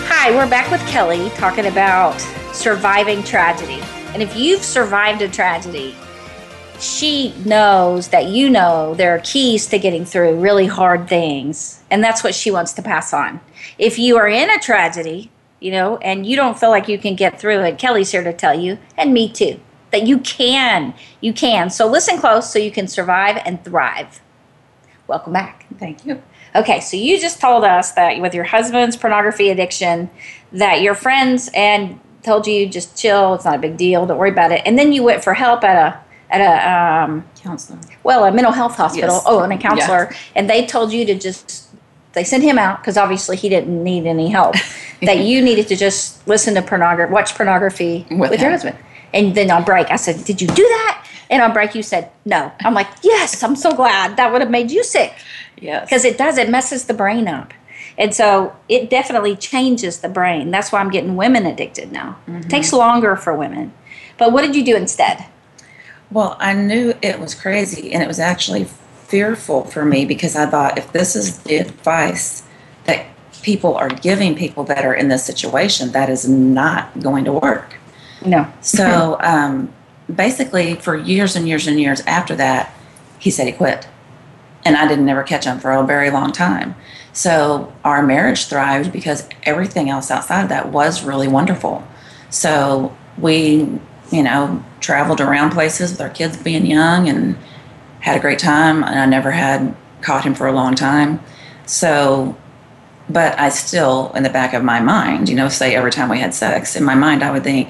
[0.06, 2.18] Hi, we're back with Kelley talking about
[2.52, 3.80] surviving tragedy.
[4.14, 5.94] And if you've survived a tragedy,
[6.78, 11.82] she knows that you know there are keys to getting through really hard things.
[11.90, 13.40] And that's what she wants to pass on.
[13.78, 17.16] If you are in a tragedy, you know, and you don't feel like you can
[17.16, 19.60] get through it, Kelley's here to tell you, and me too,
[19.94, 20.92] that you can.
[21.20, 21.70] You can.
[21.70, 24.20] So listen close so you can survive and thrive.
[25.06, 25.66] Welcome back.
[25.78, 26.20] Thank you.
[26.56, 30.10] Okay, so you just told us that with your husband's pornography addiction,
[30.52, 34.30] that your friends and told you just chill, it's not a big deal, don't worry
[34.30, 34.62] about it.
[34.66, 37.78] And then you went for help at a at a um, Counselor.
[38.02, 39.14] well, a mental health hospital.
[39.14, 39.22] Yes.
[39.26, 41.68] Oh, and a counselor, and they told you to just
[42.14, 44.56] they sent him out because obviously he didn't need any help.
[45.02, 48.76] that you needed to just listen to pornography, watch pornography with, With your husband.
[49.14, 52.10] And then on break, I said, "Did you do that?" And on break, you said,
[52.26, 54.16] "No." I'm like, "Yes, I'm so glad.
[54.18, 55.14] That would have made you sick."
[55.60, 55.86] Yes.
[55.88, 57.54] because it does it messes the brain up
[57.96, 62.50] and so it definitely changes the brain that's why i'm getting women addicted now it
[62.50, 63.72] takes longer for women
[64.18, 65.24] but what did you do instead
[66.10, 68.64] Well, I knew it was crazy, and it was actually
[69.08, 72.42] fearful for me because I thought if this is the advice
[72.84, 73.06] that
[73.42, 77.76] people are giving people that are in this situation, that is not going to work.
[78.24, 79.72] No So um,
[80.14, 82.74] basically, for years and years and years after that,
[83.18, 83.88] he said he quit.
[84.64, 86.74] And I didn't ever catch him for a very long time.
[87.12, 91.86] So our marriage thrived because everything else outside of that was really wonderful.
[92.30, 93.78] So we,
[94.10, 97.36] you know, traveled around places with our kids being young and
[98.00, 98.82] had a great time.
[98.82, 101.20] And I never had caught him for a long time.
[101.66, 102.36] So
[103.08, 106.18] but I still, in the back of my mind, you know, say every time we
[106.18, 107.68] had sex, in my mind, I would think,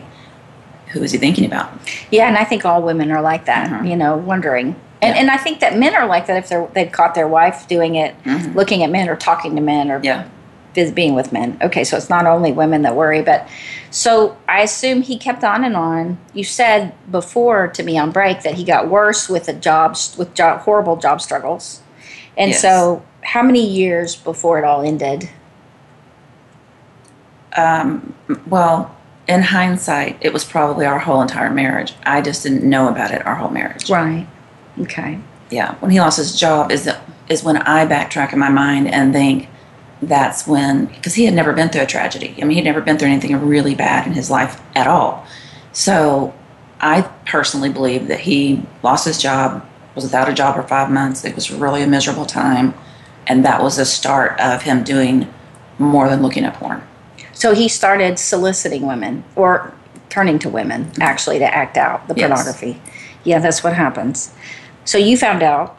[0.95, 1.71] who is he thinking about?
[2.11, 3.85] Yeah, and I think all women are like that, uh-huh.
[3.85, 4.77] you know, wondering.
[5.03, 5.21] And, Yeah.
[5.23, 7.97] and I think that men are like that if they're, they've caught their wife doing
[7.97, 8.57] it, mm-hmm.
[8.57, 10.25] looking at men or talking to men or Yeah.
[10.95, 11.59] being with men.
[11.61, 13.49] Okay, so it's not only women that worry, but
[13.91, 16.19] so I assume he kept on and on.
[16.33, 20.33] You said before to me on break that he got worse with the jobs with
[20.35, 21.81] job, horrible job struggles,
[22.37, 22.63] and Yes.
[22.63, 25.29] so how many years before it all ended?
[27.57, 28.15] Um,
[28.47, 28.95] well,
[29.27, 31.95] in hindsight, it was probably our whole entire marriage.
[32.05, 33.89] I just didn't know about it our whole marriage.
[33.91, 34.27] Right.
[34.81, 35.19] Okay.
[35.51, 36.91] Yeah, when he lost his job is
[37.29, 39.49] is when I backtrack in my mind and think
[40.03, 42.35] that's when because he had never been through a tragedy.
[42.41, 45.27] I mean, he'd never been through anything really bad in his life at all.
[45.73, 46.35] So,
[46.81, 51.25] I personally believe that he lost his job, was without a job for five months.
[51.25, 52.75] It was really a miserable time,
[53.27, 55.33] and that was the start of him doing
[55.79, 56.83] more than looking at porn.
[57.35, 59.73] So he started soliciting women or
[60.09, 62.29] turning to women actually to act out the Yes.
[62.29, 62.81] pornography.
[63.25, 64.31] Yeah, that's what happens.
[64.85, 65.77] So you found out,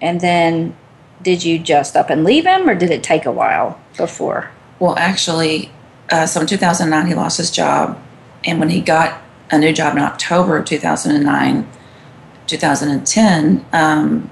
[0.00, 0.74] and then
[1.22, 4.50] did you just up and leave him, or did it take a while before?
[4.78, 5.70] Well, actually,
[6.10, 7.98] uh, so in 2009, he lost his job.
[8.44, 11.66] And when he got a new job in October of 2009,
[12.46, 14.30] 2010, um,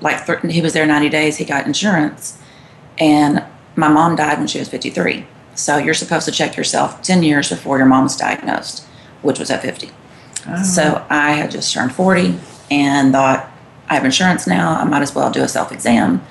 [0.00, 2.38] like th- he was there 90 days, he got insurance.
[2.98, 3.42] And
[3.76, 5.26] my mom died when she was 53.
[5.54, 8.84] So you're supposed to check yourself 10 years before your mom was diagnosed,
[9.22, 9.90] which was at 50.
[10.64, 11.06] So oh.
[11.08, 12.38] I had just turned 40
[12.70, 13.50] and thought,
[13.88, 14.78] I have insurance now.
[14.78, 16.24] I might as well do a self exam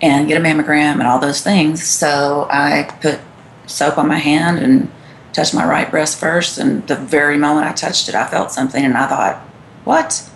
[0.00, 1.82] and get a mammogram and all those things.
[1.82, 3.20] So I put
[3.66, 4.90] soap on my hand and
[5.32, 6.58] touched my right breast first.
[6.58, 9.36] And the very moment I touched it, I felt something and I thought,
[9.84, 10.28] what?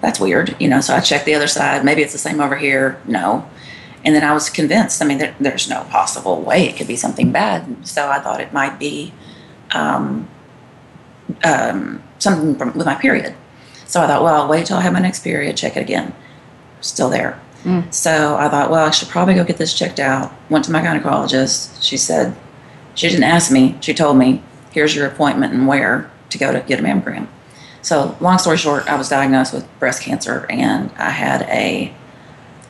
[0.00, 0.56] That's weird.
[0.60, 1.84] You know, so I checked the other side.
[1.84, 3.00] Maybe it's the same over here.
[3.06, 3.48] No.
[4.04, 6.96] And then I was convinced, I mean, there, there's no possible way it could be
[6.96, 7.86] something bad.
[7.86, 9.12] So I thought it might be
[9.72, 10.28] um,
[11.44, 13.34] um, something from, with my period.
[13.86, 16.14] So I thought, well, I'll wait till I have my next period, check it again.
[16.80, 17.38] Still there.
[17.90, 20.32] So I thought, well, I should probably go get this checked out.
[20.48, 21.82] Went to my gynecologist.
[21.82, 22.34] She said,
[22.94, 23.76] she didn't ask me.
[23.80, 27.26] She told me, here's your appointment and where to go to get a mammogram.
[27.82, 31.92] So, long story short, I was diagnosed with breast cancer and I had a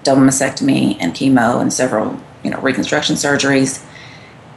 [0.02, 3.84] double mastectomy and chemo and several, you know, reconstruction surgeries.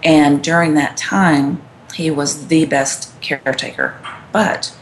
[0.03, 1.61] And during that time,
[1.93, 3.97] he was the best caretaker.
[4.31, 4.75] But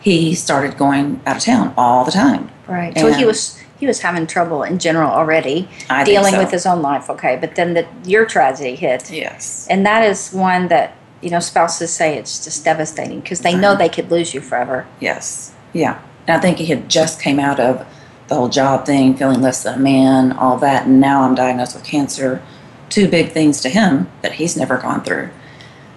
[0.00, 2.50] he started going out of town all the time.
[2.66, 2.96] Right.
[2.98, 6.38] So he was he was having trouble in general already, I dealing so.
[6.38, 7.08] with his own life.
[7.08, 9.66] Okay, but then the your tragedy hit, Yes.
[9.70, 13.76] and that is one that you know spouses say it's just devastating because they know
[13.76, 14.86] they could lose you forever.
[15.00, 15.54] Yes.
[15.72, 16.00] Yeah.
[16.26, 17.86] And I think he had just came out of
[18.28, 21.74] the whole job thing, feeling less than a man, all that, and now I'm diagnosed
[21.74, 22.42] with cancer.
[22.90, 25.30] Two big things to him that he's never gone through.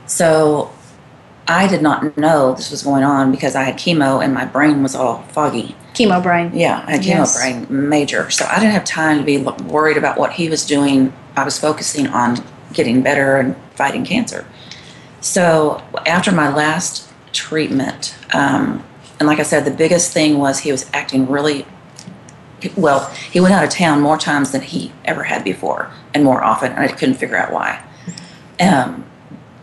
[0.08, 0.72] So
[1.48, 4.84] I did not know this was going on because I had chemo and my brain
[4.84, 5.76] was all foggy.
[5.94, 6.52] Chemo brain.
[6.54, 7.38] Yeah, I had chemo Yes.
[7.38, 8.30] brain major.
[8.30, 11.14] So I didn't have time to be worried about what he was doing.
[11.36, 14.46] I was focusing on getting better and fighting cancer.
[15.20, 18.84] So after my last treatment, um,
[19.20, 21.66] and like I said, the biggest thing was he was acting really
[22.76, 23.10] well.
[23.32, 26.72] He went out of town more times than he ever had before, and more often,
[26.72, 27.84] and I couldn't figure out why.
[28.60, 29.06] Um,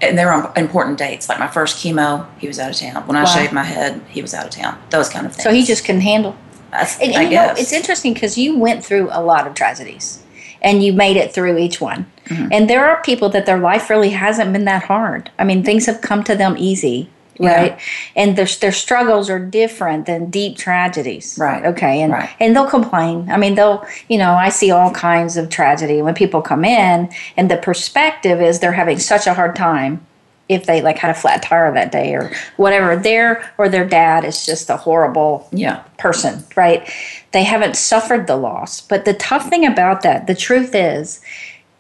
[0.01, 1.29] and they were on important dates.
[1.29, 3.07] Like my first chemo, he was out of town.
[3.07, 3.35] When I Wow.
[3.35, 4.79] shaved my head, he was out of town.
[4.91, 5.43] Those kind of things.
[5.43, 6.37] So he just couldn't handle.
[6.73, 9.47] I, And, I and you know, guess it's interesting because you went through a lot
[9.47, 10.23] of tragedies
[10.63, 12.07] and you made it through each one.
[12.27, 12.49] Mm-hmm.
[12.53, 15.31] And there are people that their life really hasn't been that hard.
[15.39, 17.09] I mean, things have come to them easy,
[17.39, 17.55] Yeah.
[17.61, 17.81] right?
[18.17, 21.37] And their, their struggles are different than deep tragedies.
[21.41, 21.65] Right.
[21.65, 22.03] Okay.
[22.03, 22.31] And, Right.
[22.41, 23.31] and they'll complain.
[23.31, 27.09] I mean, they'll, you know, I see all kinds of tragedy when people come in
[27.37, 30.05] and the perspective is they're having such a hard time
[30.49, 34.25] if they like had a flat tire that day or whatever their or their dad
[34.25, 35.83] is just a horrible Yeah.
[35.99, 36.89] person, right?
[37.33, 38.81] They haven't suffered the loss.
[38.81, 41.21] But the tough thing about that, the truth is,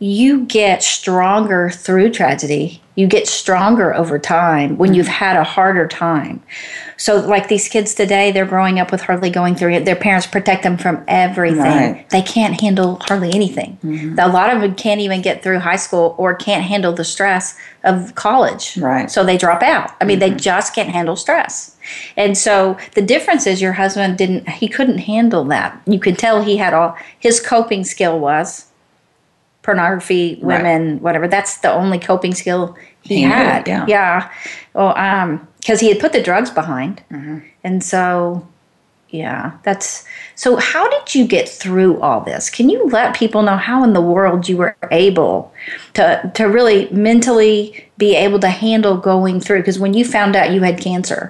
[0.00, 2.80] you get stronger through tragedy.
[2.94, 5.14] You get stronger over time when you've mm-hmm.
[5.14, 6.42] had a harder time.
[6.96, 9.84] So, like these kids today, they're growing up with hardly going through it.
[9.84, 11.58] Their parents protect them from everything.
[11.58, 12.10] Right.
[12.10, 13.78] They can't handle hardly anything.
[13.84, 14.18] Mm-hmm.
[14.18, 17.56] A lot of them can't even get through high school or can't handle the stress
[17.84, 18.76] of college.
[18.76, 19.08] Right.
[19.08, 19.92] So they drop out.
[20.00, 20.38] I mean, they mm-hmm.
[20.38, 21.76] just can't handle stress.
[22.16, 25.80] And so the difference is your husband didn't, he couldn't handle that.
[25.86, 28.67] You could tell he had all, his coping skill was
[29.68, 30.56] pornography, Right.
[30.62, 31.26] women, whatever.
[31.28, 33.68] That's the only coping skill he, He knew, had.
[33.68, 33.84] yeah.
[33.86, 34.16] Yeah.
[34.74, 36.94] Well, um, because he had put the drugs behind.
[37.12, 37.38] Mm-hmm.
[37.64, 38.46] And so
[39.10, 40.04] Yeah, that's
[40.34, 40.56] so.
[40.56, 42.50] How did you get through all this?
[42.56, 45.50] Can you let people know how in the world you were able
[45.94, 46.04] to
[46.38, 47.58] to really mentally
[47.96, 49.60] be able to handle going through?
[49.62, 51.22] Because when you found out you had cancer,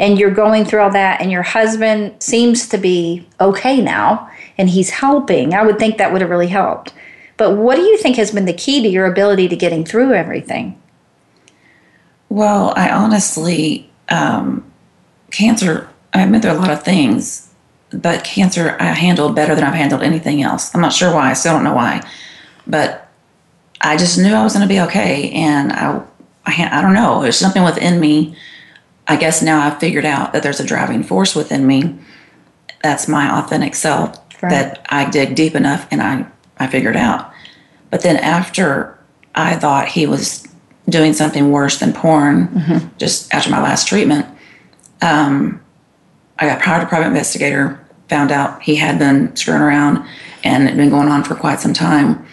[0.00, 3.00] and you're going through all that, and your husband seems to be
[3.38, 4.28] okay now,
[4.58, 6.92] and he's helping, I would think that would have really helped.
[7.36, 10.12] But what do you think has been the key to your ability to getting through
[10.12, 10.80] everything?
[12.28, 14.70] Well, I honestly, um,
[15.30, 17.52] cancer, I've been through a lot of things,
[17.92, 20.74] but cancer I handled better than I've handled anything else.
[20.74, 21.30] I'm not sure why.
[21.30, 22.02] I still don't know why.
[22.66, 23.08] But
[23.80, 25.30] I just knew I was going to be okay.
[25.32, 26.02] And I,
[26.46, 27.22] I, I don't know.
[27.22, 28.36] There's something within me.
[29.08, 31.98] I guess now I've figured out that there's a driving force within me.
[32.82, 34.50] That's my authentic self right.
[34.50, 36.26] that I dig deep enough and I,
[36.62, 37.32] I figured out.
[37.90, 38.98] But then after
[39.34, 40.46] I thought he was
[40.88, 42.96] doing something worse than porn mm-hmm.
[42.98, 44.26] just after my last treatment.
[45.00, 45.60] Um,
[46.38, 50.06] I got hired a private investigator, found out he had been screwing around
[50.44, 52.26] and it had been going on for quite some time.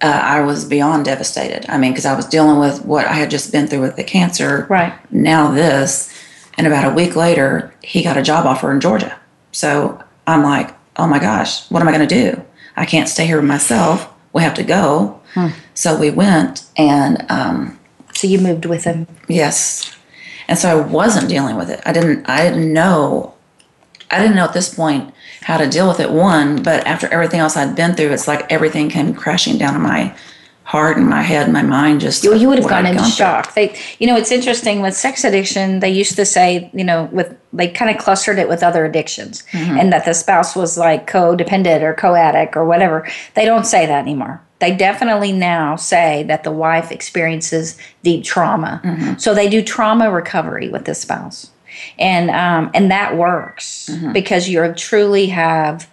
[0.00, 1.66] Uh, I was beyond devastated.
[1.68, 4.04] I mean, because I was dealing with what I had just been through with the
[4.04, 4.66] cancer.
[4.68, 4.92] Right.
[5.12, 6.12] Now this.
[6.58, 9.18] And about a week later, he got a job offer in Georgia.
[9.52, 12.42] So I'm like, oh my gosh, what am I going to do?
[12.76, 14.12] I can't stay here with myself.
[14.32, 15.20] We have to go.
[15.34, 15.48] Hmm.
[15.74, 17.78] So we went, and um,
[18.14, 19.06] so you moved with him.
[19.28, 19.96] Yes,
[20.48, 21.80] and so I wasn't dealing with it.
[21.84, 22.28] I didn't.
[22.28, 23.34] I didn't know.
[24.10, 25.12] I didn't know at this point
[25.42, 26.10] how to deal with it.
[26.10, 29.82] One, but after everything else I'd been through, it's like everything came crashing down on
[29.82, 30.16] my
[30.66, 33.08] heart and my head and my mind just you, you would have gone into gone
[33.08, 33.68] shock through.
[33.68, 37.38] they you know it's interesting with sex addiction they used to say you know with
[37.52, 39.78] they kind of clustered it with other addictions mm-hmm.
[39.78, 44.00] and that the spouse was like codependent or co-addict or whatever they don't say that
[44.00, 48.80] anymore they definitely now say that the wife experiences deep trauma.
[48.82, 49.18] Mm-hmm.
[49.18, 51.50] So they do trauma recovery with the spouse.
[51.98, 54.12] And um, and that works mm-hmm.
[54.12, 55.90] because you truly have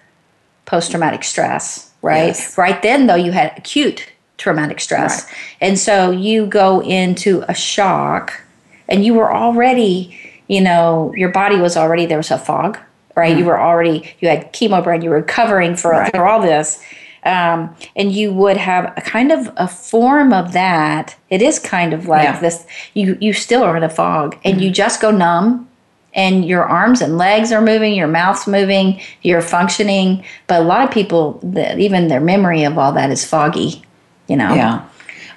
[0.66, 2.28] post traumatic stress, right?
[2.28, 2.58] Yes.
[2.58, 4.08] Right then though you had acute
[4.44, 5.24] traumatic stress.
[5.24, 5.34] Right.
[5.62, 8.42] And so you go into a shock
[8.88, 10.18] and you were already,
[10.48, 12.78] you know, your body was already there was a fog,
[13.16, 13.32] right?
[13.32, 13.40] Mm-hmm.
[13.40, 16.12] You were already you had chemo brain, you were recovering for, right.
[16.12, 16.84] for all this
[17.26, 21.16] um, and you would have a kind of a form of that.
[21.30, 22.40] It is kind of like yeah.
[22.40, 22.66] this.
[22.94, 24.64] You you still are in a fog, and mm-hmm.
[24.64, 25.68] you just go numb,
[26.14, 30.24] and your arms and legs are moving, your mouth's moving, you're functioning.
[30.48, 31.40] But a lot of people,
[31.78, 33.84] even their memory of all that is foggy.
[34.28, 34.54] You know.
[34.54, 34.88] Yeah.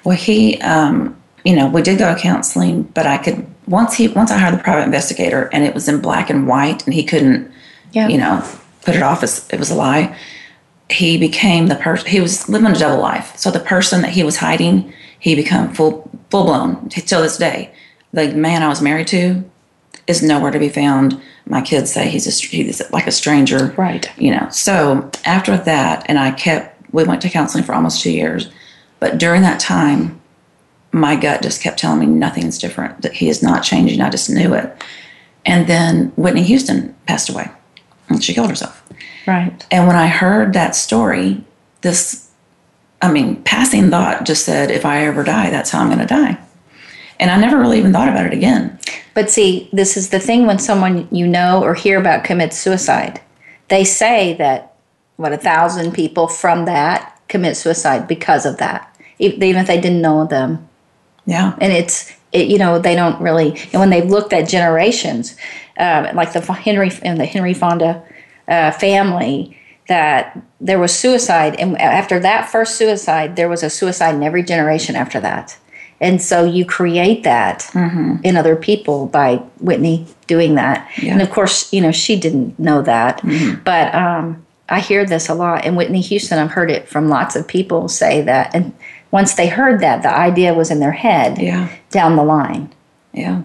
[0.03, 4.07] Well, he, um, you know, we did go to counseling, but I could once he
[4.07, 7.03] once I hired the private investigator, and it was in black and white, and he
[7.03, 7.51] couldn't,
[7.91, 8.07] yeah.
[8.07, 8.47] you know,
[8.83, 10.17] put it off as it was a lie
[10.89, 13.35] he became the person he was living a double life.
[13.37, 17.73] So the person that he was hiding, he became full full blown till this day.
[18.13, 19.43] The man I was married to
[20.07, 21.21] is nowhere to be found.
[21.45, 24.09] My kids say he's a he's like a stranger, right?
[24.17, 24.47] You know.
[24.49, 28.49] So after that, and I kept we went to counseling for almost two years,
[28.99, 30.19] but during that time,
[30.91, 33.01] my gut just kept telling me nothing's different.
[33.01, 34.01] That he is not changing.
[34.01, 34.83] I just knew it.
[35.45, 37.49] And then Whitney Houston passed away,
[38.09, 38.83] and she killed herself.
[39.25, 39.65] Right.
[39.71, 41.43] And when I heard that story,
[41.81, 42.29] this,
[43.01, 46.05] I mean, passing thought just said, if I ever die, that's how I'm going to
[46.05, 46.37] die.
[47.19, 48.79] And I never really even thought about it again.
[49.13, 53.19] But see, this is the thing when someone you know or hear about commits suicide,
[53.69, 54.75] they say that,
[55.17, 60.01] what, a thousand people from that commit suicide because of that, even if they didn't
[60.01, 60.67] know them.
[61.25, 61.55] Yeah.
[61.59, 65.35] And it's, it, you know, they don't really, and when they've looked at generations,
[65.77, 68.03] uh, like the Henry and the Henry Fonda
[68.47, 69.57] uh, family
[69.87, 74.43] that there was suicide, and after that first suicide, there was a suicide in every
[74.43, 75.57] generation after that.
[75.99, 78.17] And so you create that mm-hmm.
[78.23, 80.89] in other people by Whitney doing that.
[81.01, 81.13] Yeah.
[81.13, 83.21] And of course, you know, she didn't know that.
[83.21, 83.63] Mm-hmm.
[83.63, 85.65] But um, I hear this a lot.
[85.65, 88.53] And Whitney Houston, I've heard it from lots of people say that.
[88.53, 88.73] And
[89.11, 91.69] once they heard that, the idea was in their head yeah.
[91.89, 92.73] down the line.
[93.13, 93.43] Yeah.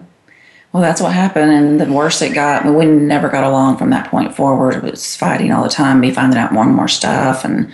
[0.73, 2.65] Well, that's what happened, and the worse it got.
[2.65, 4.73] We never got along from that point forward.
[4.73, 7.71] It was fighting all the time, me finding out more and more stuff, and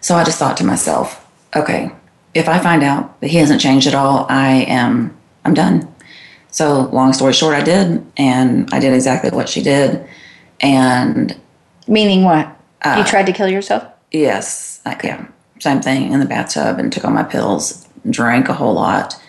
[0.00, 1.90] so I just thought to myself, okay,
[2.34, 5.92] if I find out that he hasn't changed at all, I am I'm done.
[6.52, 10.06] So, long story short, I did, and I did exactly what she did,
[10.60, 11.36] and
[11.88, 12.57] meaning what?
[12.82, 13.84] Uh, you tried to kill yourself?
[14.10, 15.26] Yes, I, yeah,
[15.58, 19.20] same thing in the bathtub, and took all my pills, drank a whole lot,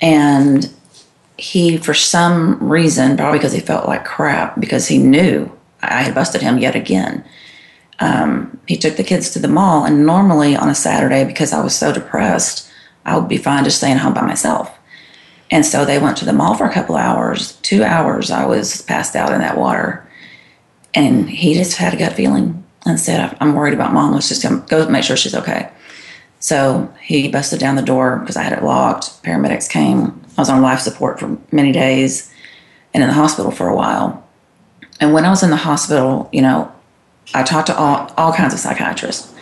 [0.00, 0.70] and
[1.38, 5.50] he, for some reason, probably because he felt like crap, because he knew
[5.82, 7.24] I had busted him yet again.
[7.98, 11.62] Um, he took the kids to the mall, and normally on a Saturday, because I
[11.62, 12.70] was so depressed,
[13.04, 14.76] I would be fine just staying home by myself.
[15.50, 17.52] And so they went to the mall for a couple hours.
[17.62, 20.06] Two hours, I was passed out in that water.
[20.92, 24.12] And he just had a gut feeling and said, I'm worried about mom.
[24.14, 25.70] Let's just come, go make sure she's okay.
[26.38, 29.22] So he busted down the door because I had it locked.
[29.22, 30.22] Paramedics came.
[30.36, 32.32] I was on life support for many days
[32.94, 34.26] and in the hospital for a while.
[35.00, 36.72] And when I was in the hospital, you know,
[37.34, 39.34] I talked to all, all kinds of psychiatrists.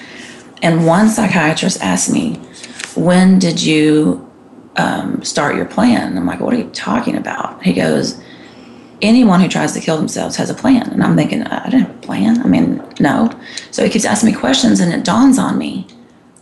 [0.63, 2.37] And one psychiatrist asked me,
[2.97, 4.31] When did you
[4.77, 6.17] um, start your plan?
[6.17, 7.63] I'm like, What are you talking about?
[7.63, 8.21] He goes,
[9.03, 10.91] Anyone who tries to kill themselves has a plan.
[10.91, 12.41] And I'm thinking, I didn't have a plan.
[12.43, 13.31] I mean, no.
[13.71, 15.87] So he keeps asking me questions, and it dawns on me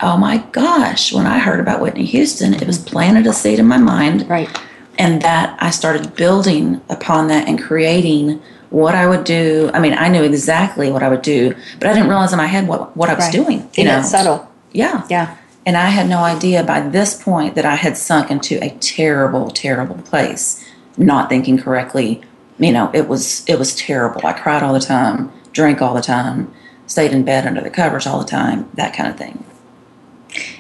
[0.03, 2.89] oh my gosh, when I heard about Whitney Houston, it was mm-hmm.
[2.89, 4.29] planted a seed in my mind.
[4.29, 4.51] Right.
[4.99, 9.71] And that I started building upon that and creating what I would do.
[9.73, 12.47] I mean, I knew exactly what I would do, but I didn't realize in my
[12.47, 13.33] head what, what I was Right.
[13.33, 13.71] doing.
[13.75, 14.51] You know, subtle.
[14.73, 15.07] Yeah.
[15.09, 15.37] Yeah.
[15.65, 19.51] And I had no idea by this point that I had sunk into a terrible,
[19.51, 20.63] terrible place,
[20.97, 22.21] not thinking correctly.
[22.63, 24.25] You know, it was it was terrible.
[24.25, 26.53] I cried all the time, drank all the time,
[26.87, 29.45] stayed in bed under the covers all the time, that kind of thing.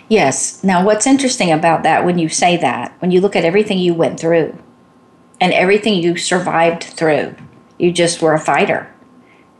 [0.08, 0.62] Yes.
[0.64, 3.94] Now, what's interesting about that when you say that, when you look at everything you
[3.94, 4.58] went through
[5.40, 7.34] and everything you survived through,
[7.78, 8.92] you just were a fighter.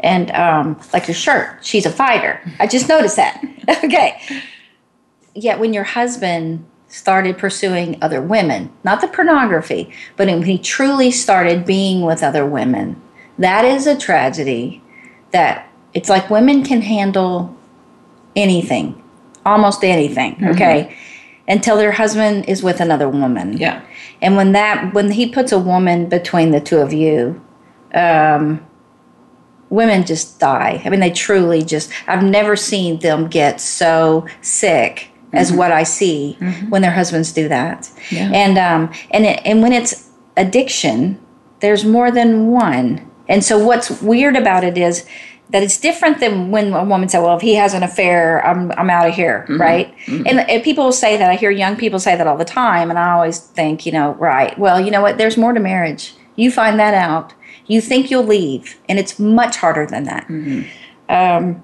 [0.00, 2.40] And um, like your shirt, she's a fighter.
[2.58, 3.42] I just noticed that.
[3.84, 4.20] okay.
[5.34, 11.10] Yet when your husband started pursuing other women, not the pornography, but when he truly
[11.10, 13.00] started being with other women,
[13.38, 14.82] that is a tragedy
[15.30, 17.56] that it's like women can handle
[18.36, 19.02] anything,
[19.46, 20.94] almost anything, okay?
[21.48, 23.56] Until their husband is with another woman.
[23.56, 23.82] Yeah.
[24.20, 27.42] And when that when he puts a woman between the two of you,
[27.94, 28.64] um,
[29.70, 30.82] women just die.
[30.84, 31.90] I mean, they truly just.
[32.06, 35.58] I've never seen them get so sick as mm-hmm.
[35.58, 36.70] what I see mm-hmm.
[36.70, 37.90] when their husbands do that.
[38.10, 38.30] Yeah.
[38.32, 41.20] And um, and it, and when it's addiction,
[41.60, 43.10] there's more than one.
[43.28, 45.06] And so what's weird about it is
[45.50, 48.72] that it's different than when a woman said, "Well, if he has an affair, I'm
[48.72, 49.60] I'm out of here," mm-hmm.
[49.60, 49.94] right?
[50.08, 51.30] And, and people say that.
[51.30, 54.14] I hear young people say that all the time, and I always think, you know,
[54.14, 54.58] right?
[54.58, 55.18] Well, you know what?
[55.18, 56.14] There's more to marriage.
[56.36, 57.34] You find that out.
[57.66, 60.26] You think you'll leave, and it's much harder than that.
[61.08, 61.62] Um,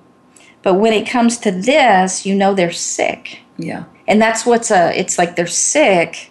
[0.68, 3.38] but when it comes to this, you know they're sick.
[3.56, 3.84] Yeah.
[4.06, 6.30] and that's what's a it's like they're sick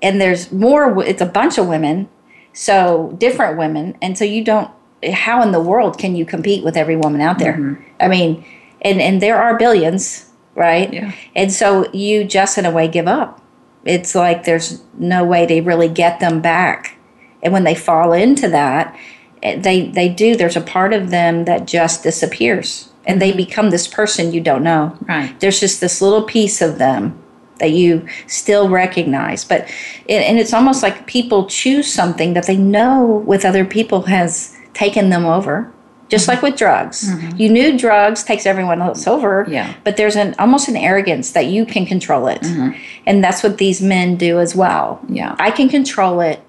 [0.00, 2.08] and there's more it's a bunch of women
[2.52, 4.70] so different women and so you don't
[5.12, 7.84] how in the world can you compete with every woman out there?
[8.00, 8.44] I mean
[8.80, 10.92] and and there are billions right?
[10.92, 11.12] Yeah.
[11.34, 13.42] and so you just in a way give up.
[13.84, 16.96] It's like there's no way to really get them back.
[17.42, 18.96] And when they fall into that
[19.42, 23.70] eh, they they do there's a part of them that just disappears and they become
[23.70, 24.96] this person you don't know.
[25.02, 25.38] Right.
[25.40, 27.18] there's just this little piece of them
[27.58, 29.44] that you still recognize.
[29.44, 29.62] But
[30.08, 34.56] and and it's almost like people choose something that they know with other people has
[34.72, 35.70] taken them over.
[36.10, 36.46] Just like mm-hmm.
[36.48, 37.10] with drugs.
[37.10, 37.36] Mm-hmm.
[37.38, 39.74] You knew drugs takes everyone else over Yeah.
[39.84, 42.42] but there's an almost an arrogance that you can control it.
[42.42, 42.78] Mm-hmm.
[43.06, 45.00] And that's what these men do as well.
[45.08, 45.34] Yeah.
[45.38, 46.40] i can control it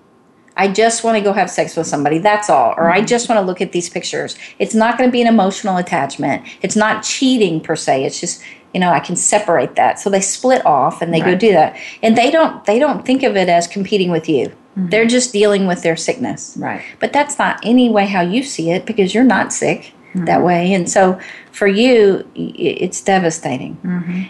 [0.58, 2.18] I just want to go have sex with somebody.
[2.18, 2.74] That's all.
[2.78, 3.08] Or I mm-hmm.
[3.08, 4.38] just want to look at these pictures.
[4.58, 6.46] It's not going to be an emotional attachment.
[6.62, 8.06] It's not cheating per se.
[8.06, 8.42] It's just,
[8.74, 10.00] you know, I can separate that.
[10.00, 11.78] So they split off and they go do that.
[12.02, 14.48] And they don't they don't think of it as competing with you.
[14.48, 14.90] Mm-hmm.
[14.90, 16.56] They're just dealing with their sickness.
[16.58, 16.84] Right.
[17.00, 20.44] But that's not any way how you see it because you're not sick that mm-hmm.
[20.44, 20.74] way.
[20.74, 21.20] And so
[21.52, 23.78] for you, it's devastating.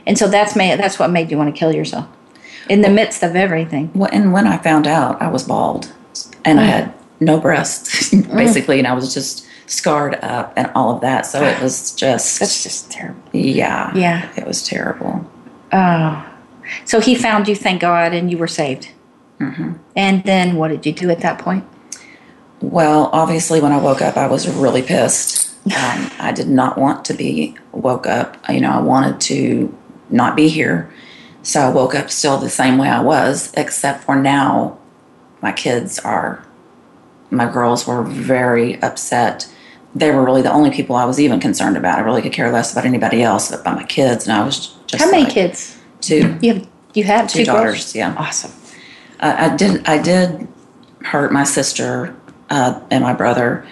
[0.07, 2.07] And so that's made that's what made you want to kill yourself
[2.67, 3.91] in the midst of everything.
[3.93, 5.93] Well, and when I found out, I was bald
[6.46, 6.68] and I mm.
[6.68, 8.36] had no breasts, mm.
[8.36, 11.26] basically, and I was just scarred up and all of that.
[11.26, 13.22] So it was just, That's just terrible.
[13.34, 13.91] yeah.
[13.96, 14.32] Yeah.
[14.38, 15.30] It was terrible.
[15.72, 16.32] Oh.
[16.86, 18.89] So he found you, thank God, and you were saved.
[19.39, 19.74] Mm-hmm.
[19.96, 21.66] And then what did you do at that point?
[22.62, 25.54] Well, obviously, when I woke up, I was really pissed.
[25.66, 28.38] Um, I did not want to be woke up.
[28.50, 29.76] You know, I wanted to
[30.10, 30.91] not be here.
[31.43, 34.80] So I woke up still the same way I was, except for now,
[35.46, 36.43] my kids are,
[37.30, 39.48] my girls were very upset.
[39.93, 42.00] They were really the only people I was even concerned about.
[42.00, 44.26] I really could care less about anybody else but about my kids.
[44.26, 45.78] And I was just How many like, kids?
[46.02, 46.36] Two.
[46.41, 47.58] You have you have Two two, girls?
[47.58, 48.16] daughters, yeah.
[48.18, 48.52] Awesome.
[49.20, 50.48] I, I did I did
[51.04, 52.16] hurt my sister
[52.50, 53.66] uh, and my brother,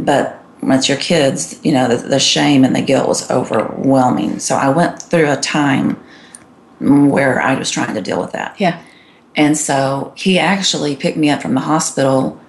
[0.00, 4.40] but once your kids, you know, the, the shame and the guilt was overwhelming.
[4.40, 6.02] So I went through a time
[6.80, 8.60] where I was trying to deal with that.
[8.60, 8.82] Yeah.
[9.36, 12.40] And so he actually picked me up from the hospital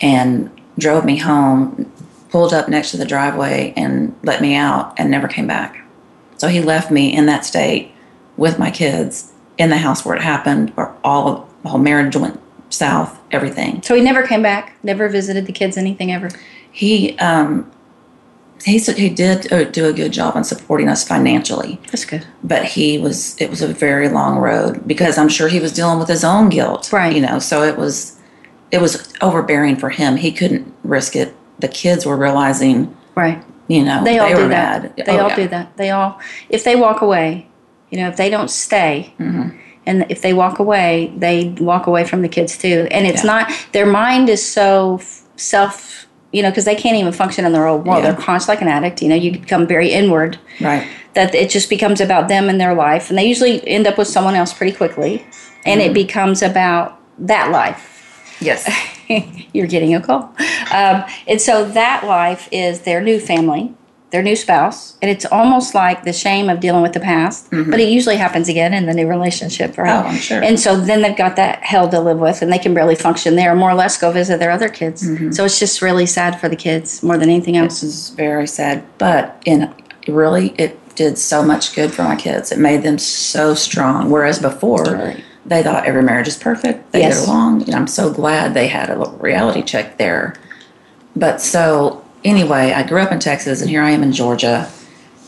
[0.00, 1.90] and drove me home,
[2.30, 5.84] pulled up next to the driveway and let me out and never came back.
[6.36, 7.92] So he left me in that state
[8.36, 12.40] with my kids in the house where it happened, where all the whole marriage went
[12.70, 13.82] south, everything.
[13.82, 16.30] So he never came back, never visited the kids, anything ever.
[16.70, 17.70] He um
[18.64, 22.26] he he did uh, do a good job on supporting us financially, That's good.
[22.42, 25.98] but he was it was a very long road because I'm sure he was dealing
[25.98, 27.14] with his own guilt, Right.
[27.14, 28.18] You know, so it was
[28.70, 30.16] it was overbearing for him.
[30.16, 31.34] He couldn't risk it.
[31.60, 33.42] The kids were realizing, Right.
[33.68, 34.82] you know, They all were do that.
[34.82, 34.92] mad.
[35.06, 35.36] They Oh, all yeah.
[35.36, 35.76] do that.
[35.76, 37.46] They all, if they walk away,
[37.90, 39.56] you know, if they don't stay, Mm-hmm.
[39.86, 42.86] and if they walk away, they walk away from the kids too.
[42.90, 43.32] And it's Yeah.
[43.32, 45.00] not their mind is so
[45.36, 48.02] self, you know, because they can't even function in their own world.
[48.04, 48.12] Yeah.
[48.12, 49.00] They're conscious like an addict.
[49.02, 50.38] You know, you become very inward.
[50.60, 50.86] Right.
[51.14, 54.08] That it just becomes about them and their life, and they usually end up with
[54.08, 55.24] someone else pretty quickly,
[55.64, 55.90] and Mm-hmm.
[55.90, 58.36] it becomes about that life.
[58.40, 58.68] Yes.
[59.54, 60.34] you're getting a call.
[60.72, 63.74] Um, and so that life is their new family,
[64.10, 67.46] their new spouse, and it's almost like the shame of dealing with the past.
[67.50, 69.88] But it usually happens again in the new relationship, right?
[69.90, 70.06] Mm-hmm.
[70.06, 70.42] Oh, I'm sure.
[70.42, 73.36] And so then they've got that hell to live with, and they can barely function
[73.36, 73.54] there.
[73.54, 75.06] More or less, go visit their other kids.
[75.06, 75.32] Mm-hmm.
[75.32, 77.82] So it's just really sad for the kids more than anything else.
[77.82, 79.74] This is very sad, but in
[80.06, 82.50] really, it did so much good for my kids.
[82.50, 84.10] It made them so strong.
[84.10, 85.22] Whereas before, Right.
[85.44, 86.92] they thought every marriage is perfect.
[86.92, 87.20] They Yes.
[87.20, 87.62] get along.
[87.64, 90.34] And I'm so glad they had a little reality check there.
[91.14, 94.70] But so anyway, I grew up in Texas, and here I am in Georgia,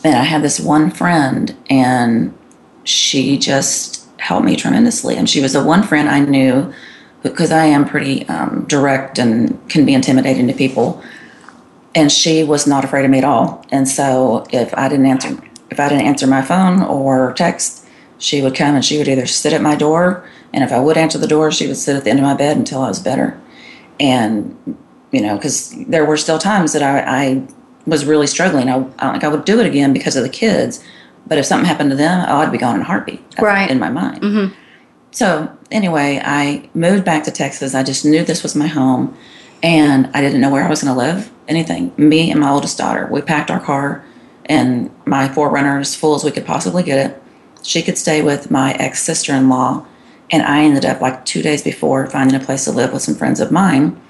[0.03, 2.37] and I had this one friend, and
[2.83, 5.15] she just helped me tremendously.
[5.15, 6.73] And she was the one friend I knew
[7.23, 11.03] because I am pretty um, direct and can be intimidating to people
[11.93, 13.65] and she was not afraid of me at all.
[13.71, 15.37] And so if I didn't answer
[15.69, 17.85] if I didn't answer my phone or text,
[18.17, 20.97] she would come and she would either sit at my door, and if I would
[20.97, 22.99] answer the door, she would sit at the end of my bed until I was
[22.99, 23.39] better.
[23.99, 24.77] And
[25.11, 27.47] you know, because there were still times that I, I
[27.85, 28.69] was really struggling.
[28.69, 30.83] I, I don't I would do it again because of the kids.
[31.27, 33.21] But if something happened to them, oh, I'd be gone in a heartbeat.
[33.37, 33.69] Uh, right.
[33.69, 34.21] in my mind.
[34.21, 34.53] Mm-hmm.
[35.11, 37.75] So anyway, I moved back to Texas.
[37.75, 39.15] I just knew this was my home,
[39.61, 41.31] and I didn't know where I was going to live.
[41.47, 41.93] Anything.
[41.97, 43.07] Me and my oldest daughter.
[43.11, 44.03] We packed our car,
[44.45, 47.23] and my 4Runner as full as we could possibly get it.
[47.61, 49.85] She could stay with my ex sister in law,
[50.31, 53.15] and I ended up like two days before finding a place to live with some
[53.15, 54.01] friends of mine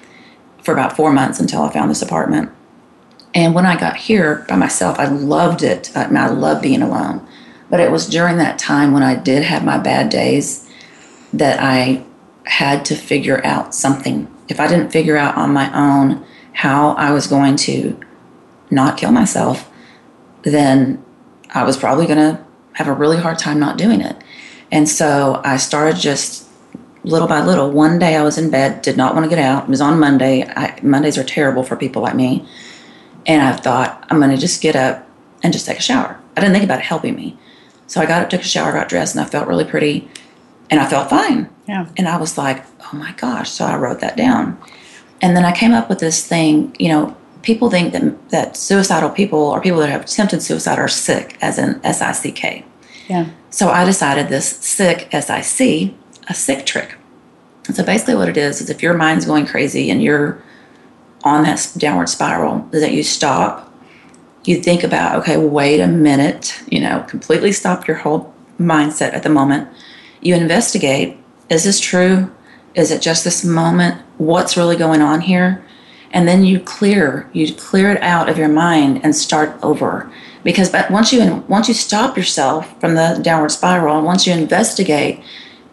[0.62, 2.50] for about four months until I found this apartment.
[3.34, 5.90] And when I got here by myself, I loved it.
[5.96, 7.26] I I love being alone.
[7.70, 10.68] But it was during that time when I did have my bad days
[11.32, 12.04] that I
[12.44, 14.28] had to figure out something.
[14.48, 17.98] If I didn't figure out on my own how I was going to
[18.70, 19.70] not kill myself,
[20.42, 21.02] then
[21.50, 22.44] I was probably going to
[22.74, 24.16] have a really hard time not doing it.
[24.70, 26.48] And so I started just
[27.04, 27.70] little by little.
[27.70, 29.64] One day I was in bed, did not want to get out.
[29.64, 30.44] It was on Monday.
[30.44, 32.46] I, Mondays are terrible for people like me.
[33.26, 35.08] And I thought, I'm going to just get up
[35.42, 36.20] and just take a shower.
[36.36, 37.36] I didn't think about it helping me.
[37.86, 40.08] So I got up, took a shower, got dressed, and I felt really pretty.
[40.70, 41.50] And I felt fine.
[41.68, 41.88] Yeah.
[41.96, 43.50] And I was like, oh my gosh.
[43.50, 44.58] So I wrote that down.
[45.20, 49.10] And then I came up with this thing, you know, people think that, that suicidal
[49.10, 52.64] people or people that have attempted suicide are sick, as in S I C K.
[53.08, 53.28] Yeah.
[53.50, 55.96] So I decided this sick, S I C,
[56.32, 56.96] a sick trick.
[57.72, 60.42] So basically, what it is is if your mind's going crazy and you're
[61.22, 63.72] on that downward spiral, is that you stop,
[64.44, 69.22] you think about, okay, wait a minute, you know, completely stop your whole mindset at
[69.22, 69.68] the moment.
[70.20, 71.16] You investigate
[71.48, 72.32] is this true?
[72.74, 74.00] Is it just this moment?
[74.16, 75.62] What's really going on here?
[76.12, 80.10] And then you clear, you clear it out of your mind and start over.
[80.44, 85.22] Because once you once you stop yourself from the downward spiral, and once you investigate,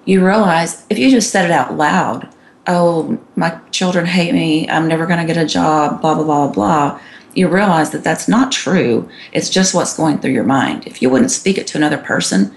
[0.09, 2.27] you realize if you just said it out loud,
[2.67, 6.47] oh, my children hate me, I'm never going to get a job, blah, blah, blah,
[6.51, 6.99] blah,
[7.35, 9.07] you realize that that's not true.
[9.31, 10.87] It's just what's going through your mind.
[10.87, 12.53] If you wouldn't speak it to another person,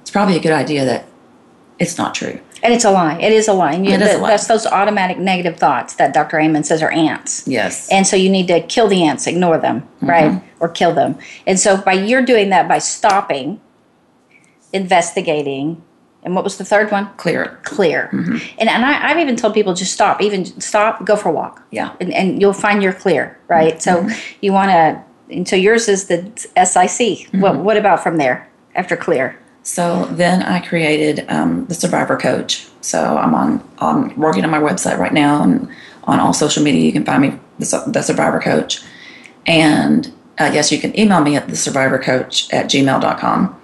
[0.00, 1.06] it's probably a good idea that
[1.78, 2.38] it's not true.
[2.62, 3.18] And it's a lie.
[3.18, 3.74] It is a lie.
[3.74, 4.28] You, It is a lie.
[4.30, 6.38] That's those automatic negative thoughts that Dr.
[6.38, 7.42] Amen says are ants.
[7.48, 7.88] Yes.
[7.90, 10.08] And so you need to kill the ants, ignore them, Mm-hmm.
[10.08, 10.42] right?
[10.60, 11.18] Or kill them.
[11.48, 13.60] And so by you're doing that by stopping,
[14.72, 15.82] investigating,
[16.24, 17.08] and what was the third one?
[17.16, 17.58] Clear.
[17.64, 18.08] Clear.
[18.12, 18.36] Mm-hmm.
[18.58, 21.62] And and I, I've even told people just stop, even stop, go for a walk.
[21.70, 21.94] Yeah.
[22.00, 23.74] And, and you'll find you're clear, right?
[23.74, 24.08] Mm-hmm.
[24.08, 25.02] So you want to.
[25.34, 27.28] And so yours is the SIC.
[27.40, 27.64] What Mm-hmm.
[27.64, 29.38] what about from there after clear?
[29.64, 32.66] So then I created um, the Survivor Coach.
[32.80, 35.68] So I'm on, I'm working on my website right now, and
[36.04, 38.82] on all social media you can find me the, the Survivor Coach.
[39.46, 43.61] And uh, yes, you can email me at the Survivor Coach at gmail.com.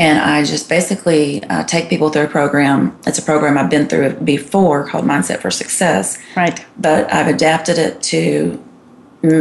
[0.00, 2.98] And I just basically uh, take people through a program.
[3.06, 6.64] It's a program I've been through before called Mindset for Success Right.
[6.78, 8.64] but I've adapted it to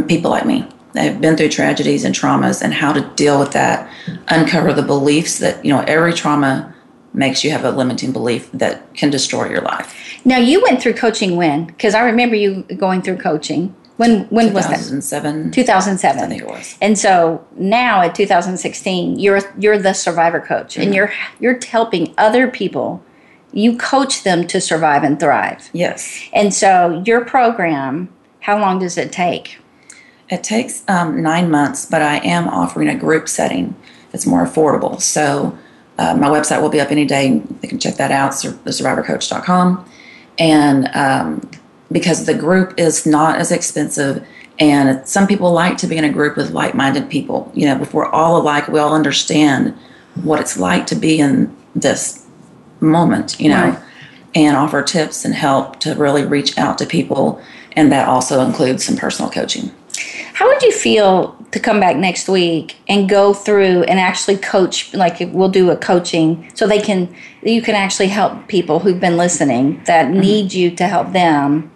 [0.07, 0.68] people like me.
[0.91, 3.89] They've been through tragedies and traumas and how to deal with that,
[4.28, 6.76] uncover the beliefs that, you know, every trauma
[7.14, 9.95] makes you have a limiting belief that can destroy your life.
[10.26, 11.66] Now you went through coaching when?
[11.68, 14.78] Because I remember you going through coaching, When when was that?
[14.78, 15.52] 2007.
[15.52, 16.24] 2007.
[16.24, 16.78] I think it was.
[16.82, 22.47] And so now at 2016, you're you're the survivor coach, and you're you're helping other
[22.47, 23.04] people.
[23.52, 25.70] You coach them to survive and thrive.
[25.74, 26.24] Yes.
[26.32, 28.08] And so your program,
[28.39, 29.58] how long does it take?
[30.30, 33.76] It takes um, nine months, but I am offering a group setting
[34.14, 35.02] that's more affordable.
[35.02, 35.58] So
[35.97, 37.39] uh, my website will be up any day.
[37.60, 39.86] They can check that out, sur- thesurvivorcoach.com.
[40.38, 41.52] And um,
[41.92, 44.26] because the group is not as expensive,
[44.60, 47.52] and some people like to be in a group with like minded people.
[47.56, 49.74] You know, if we're all alike, we all understand
[50.24, 52.26] what it's like to be in this
[52.82, 53.80] moment, you know, Right.
[54.36, 57.42] and offer tips and help to really reach out to people.
[57.76, 59.72] And that also includes some personal coaching.
[60.34, 64.94] How would you feel to come back next week and go through and actually coach?
[64.94, 69.18] Like we'll do a coaching so they can you can actually help people who've been
[69.18, 70.20] listening that mm-hmm.
[70.20, 71.72] need you to help them,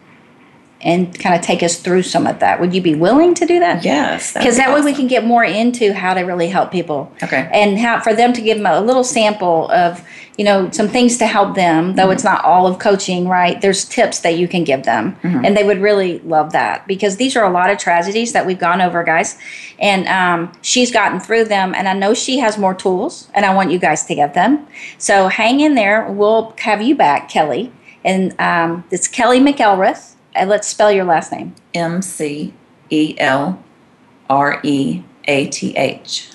[0.84, 2.59] and kind of take us through some of that.
[2.59, 3.84] Would you be willing to do that?
[3.86, 4.34] Yes.
[4.34, 7.11] because be that way we can get more into how to really help people.
[7.23, 7.49] Okay.
[7.53, 10.03] And how for them to give them a little sample of
[10.38, 12.11] you know some things to help them, though Mm-hmm.
[12.13, 13.61] it's not all of coaching, right?
[13.61, 15.45] There's tips that you can give them, Mm-hmm.
[15.45, 18.57] and they would really love that because these are a lot of tragedies that we've
[18.59, 19.38] gone over, guys.
[19.79, 23.53] And um, she's gotten through them, and I know she has more tools, and I
[23.53, 24.65] want you guys to get them.
[24.97, 26.09] So hang in there.
[26.11, 27.71] We'll have you back, Kelley,
[28.03, 30.12] and um, it's Kelley McElreath.
[30.36, 31.55] And let's spell your last name.
[31.73, 32.53] M C
[32.89, 33.63] E L
[34.29, 36.29] R E A T H.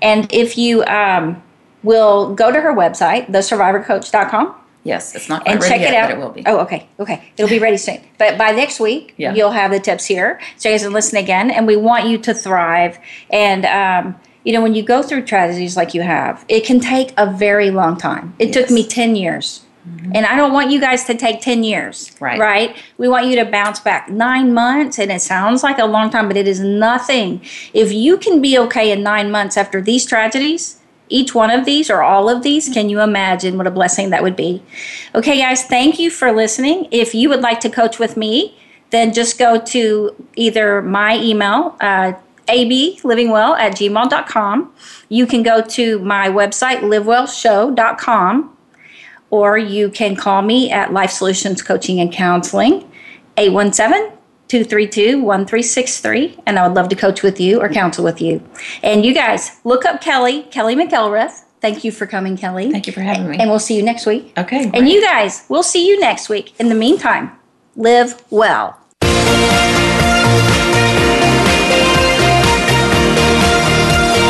[0.00, 1.42] And if you um,
[1.82, 6.08] will go to her website, thesurvivorcoach.com, Yes, it's not and ready check yet, it out.
[6.08, 6.42] but it will be.
[6.44, 6.88] Oh, okay.
[6.98, 7.22] Okay.
[7.36, 8.00] It'll be ready soon.
[8.18, 9.32] But by next week, Yeah.
[9.32, 10.40] you'll have the tips here.
[10.56, 11.52] So you guys can listen again.
[11.52, 12.98] And we want you to thrive.
[13.30, 17.14] And, um, you know, when you go through tragedies like you have, it can take
[17.16, 18.34] a very long time.
[18.40, 18.66] It took Yes.
[18.70, 18.74] Mm-hmm.
[18.74, 19.60] me 10 years.
[19.84, 22.12] And I don't want you guys to take 10 years.
[22.20, 22.38] Right.
[22.38, 22.76] Right?
[22.98, 24.98] We want you to bounce back nine months.
[24.98, 27.40] And it sounds like a long time, but it is nothing.
[27.74, 30.78] If you can be okay in nine months after these tragedies,
[31.08, 34.22] each one of these or all of these, can you imagine what a blessing that
[34.22, 34.62] would be?
[35.14, 36.86] Okay, guys, thank you for listening.
[36.90, 38.56] If you would like to coach with me,
[38.90, 42.12] then just go to either my email, uh,
[42.48, 44.72] ablivingwell at gmail.com.
[45.08, 48.56] You can go to my website, livewellshow.com,
[49.32, 52.88] or you can call me at Life Solutions Coaching and Counseling,
[53.38, 54.12] 817
[54.46, 56.38] 232 1363.
[56.46, 58.46] And I would love to coach with you or counsel with you.
[58.82, 61.44] And you guys, look up Kelley, Kelley McElreath.
[61.62, 62.70] Thank you for coming, Kelley.
[62.70, 63.38] Thank you for having me.
[63.38, 64.32] And we'll see you next week.
[64.36, 66.52] Okay, And you guys, we'll see you next week.
[66.60, 67.32] In the meantime,
[67.74, 68.81] live well.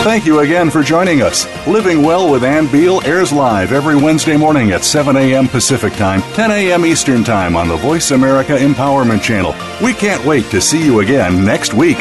[0.03, 1.47] Thank you again for joining us.
[1.65, 5.47] Living Well with Ann Beal airs live every Wednesday morning at 7 a.m.
[5.47, 6.85] Pacific Time, 10 a.m.
[6.85, 9.55] Eastern Time on the Voice America Empowerment Channel.
[9.81, 11.99] We can't wait to see you again next week.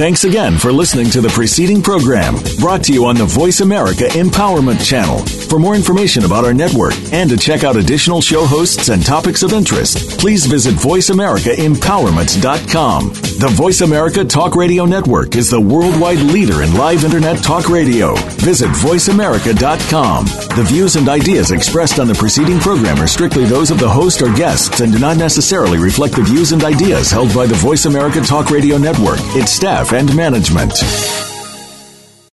[0.00, 4.04] Thanks again for listening to the preceding program brought to you on the Voice America
[4.04, 5.18] Empowerment Channel.
[5.50, 9.42] For more information about our network and to check out additional show hosts and topics
[9.42, 13.08] of interest, please visit VoiceAmericaEmpowerment.com.
[13.40, 18.14] The Voice America Talk Radio Network is the worldwide leader in live Internet talk radio.
[18.40, 20.24] Visit VoiceAmerica.com.
[20.24, 24.22] The views and ideas expressed on the preceding program are strictly those of the host
[24.22, 27.86] or guests and do not necessarily reflect the views and ideas held by the Voice
[27.86, 31.29] America Talk Radio Network, its staff, and management.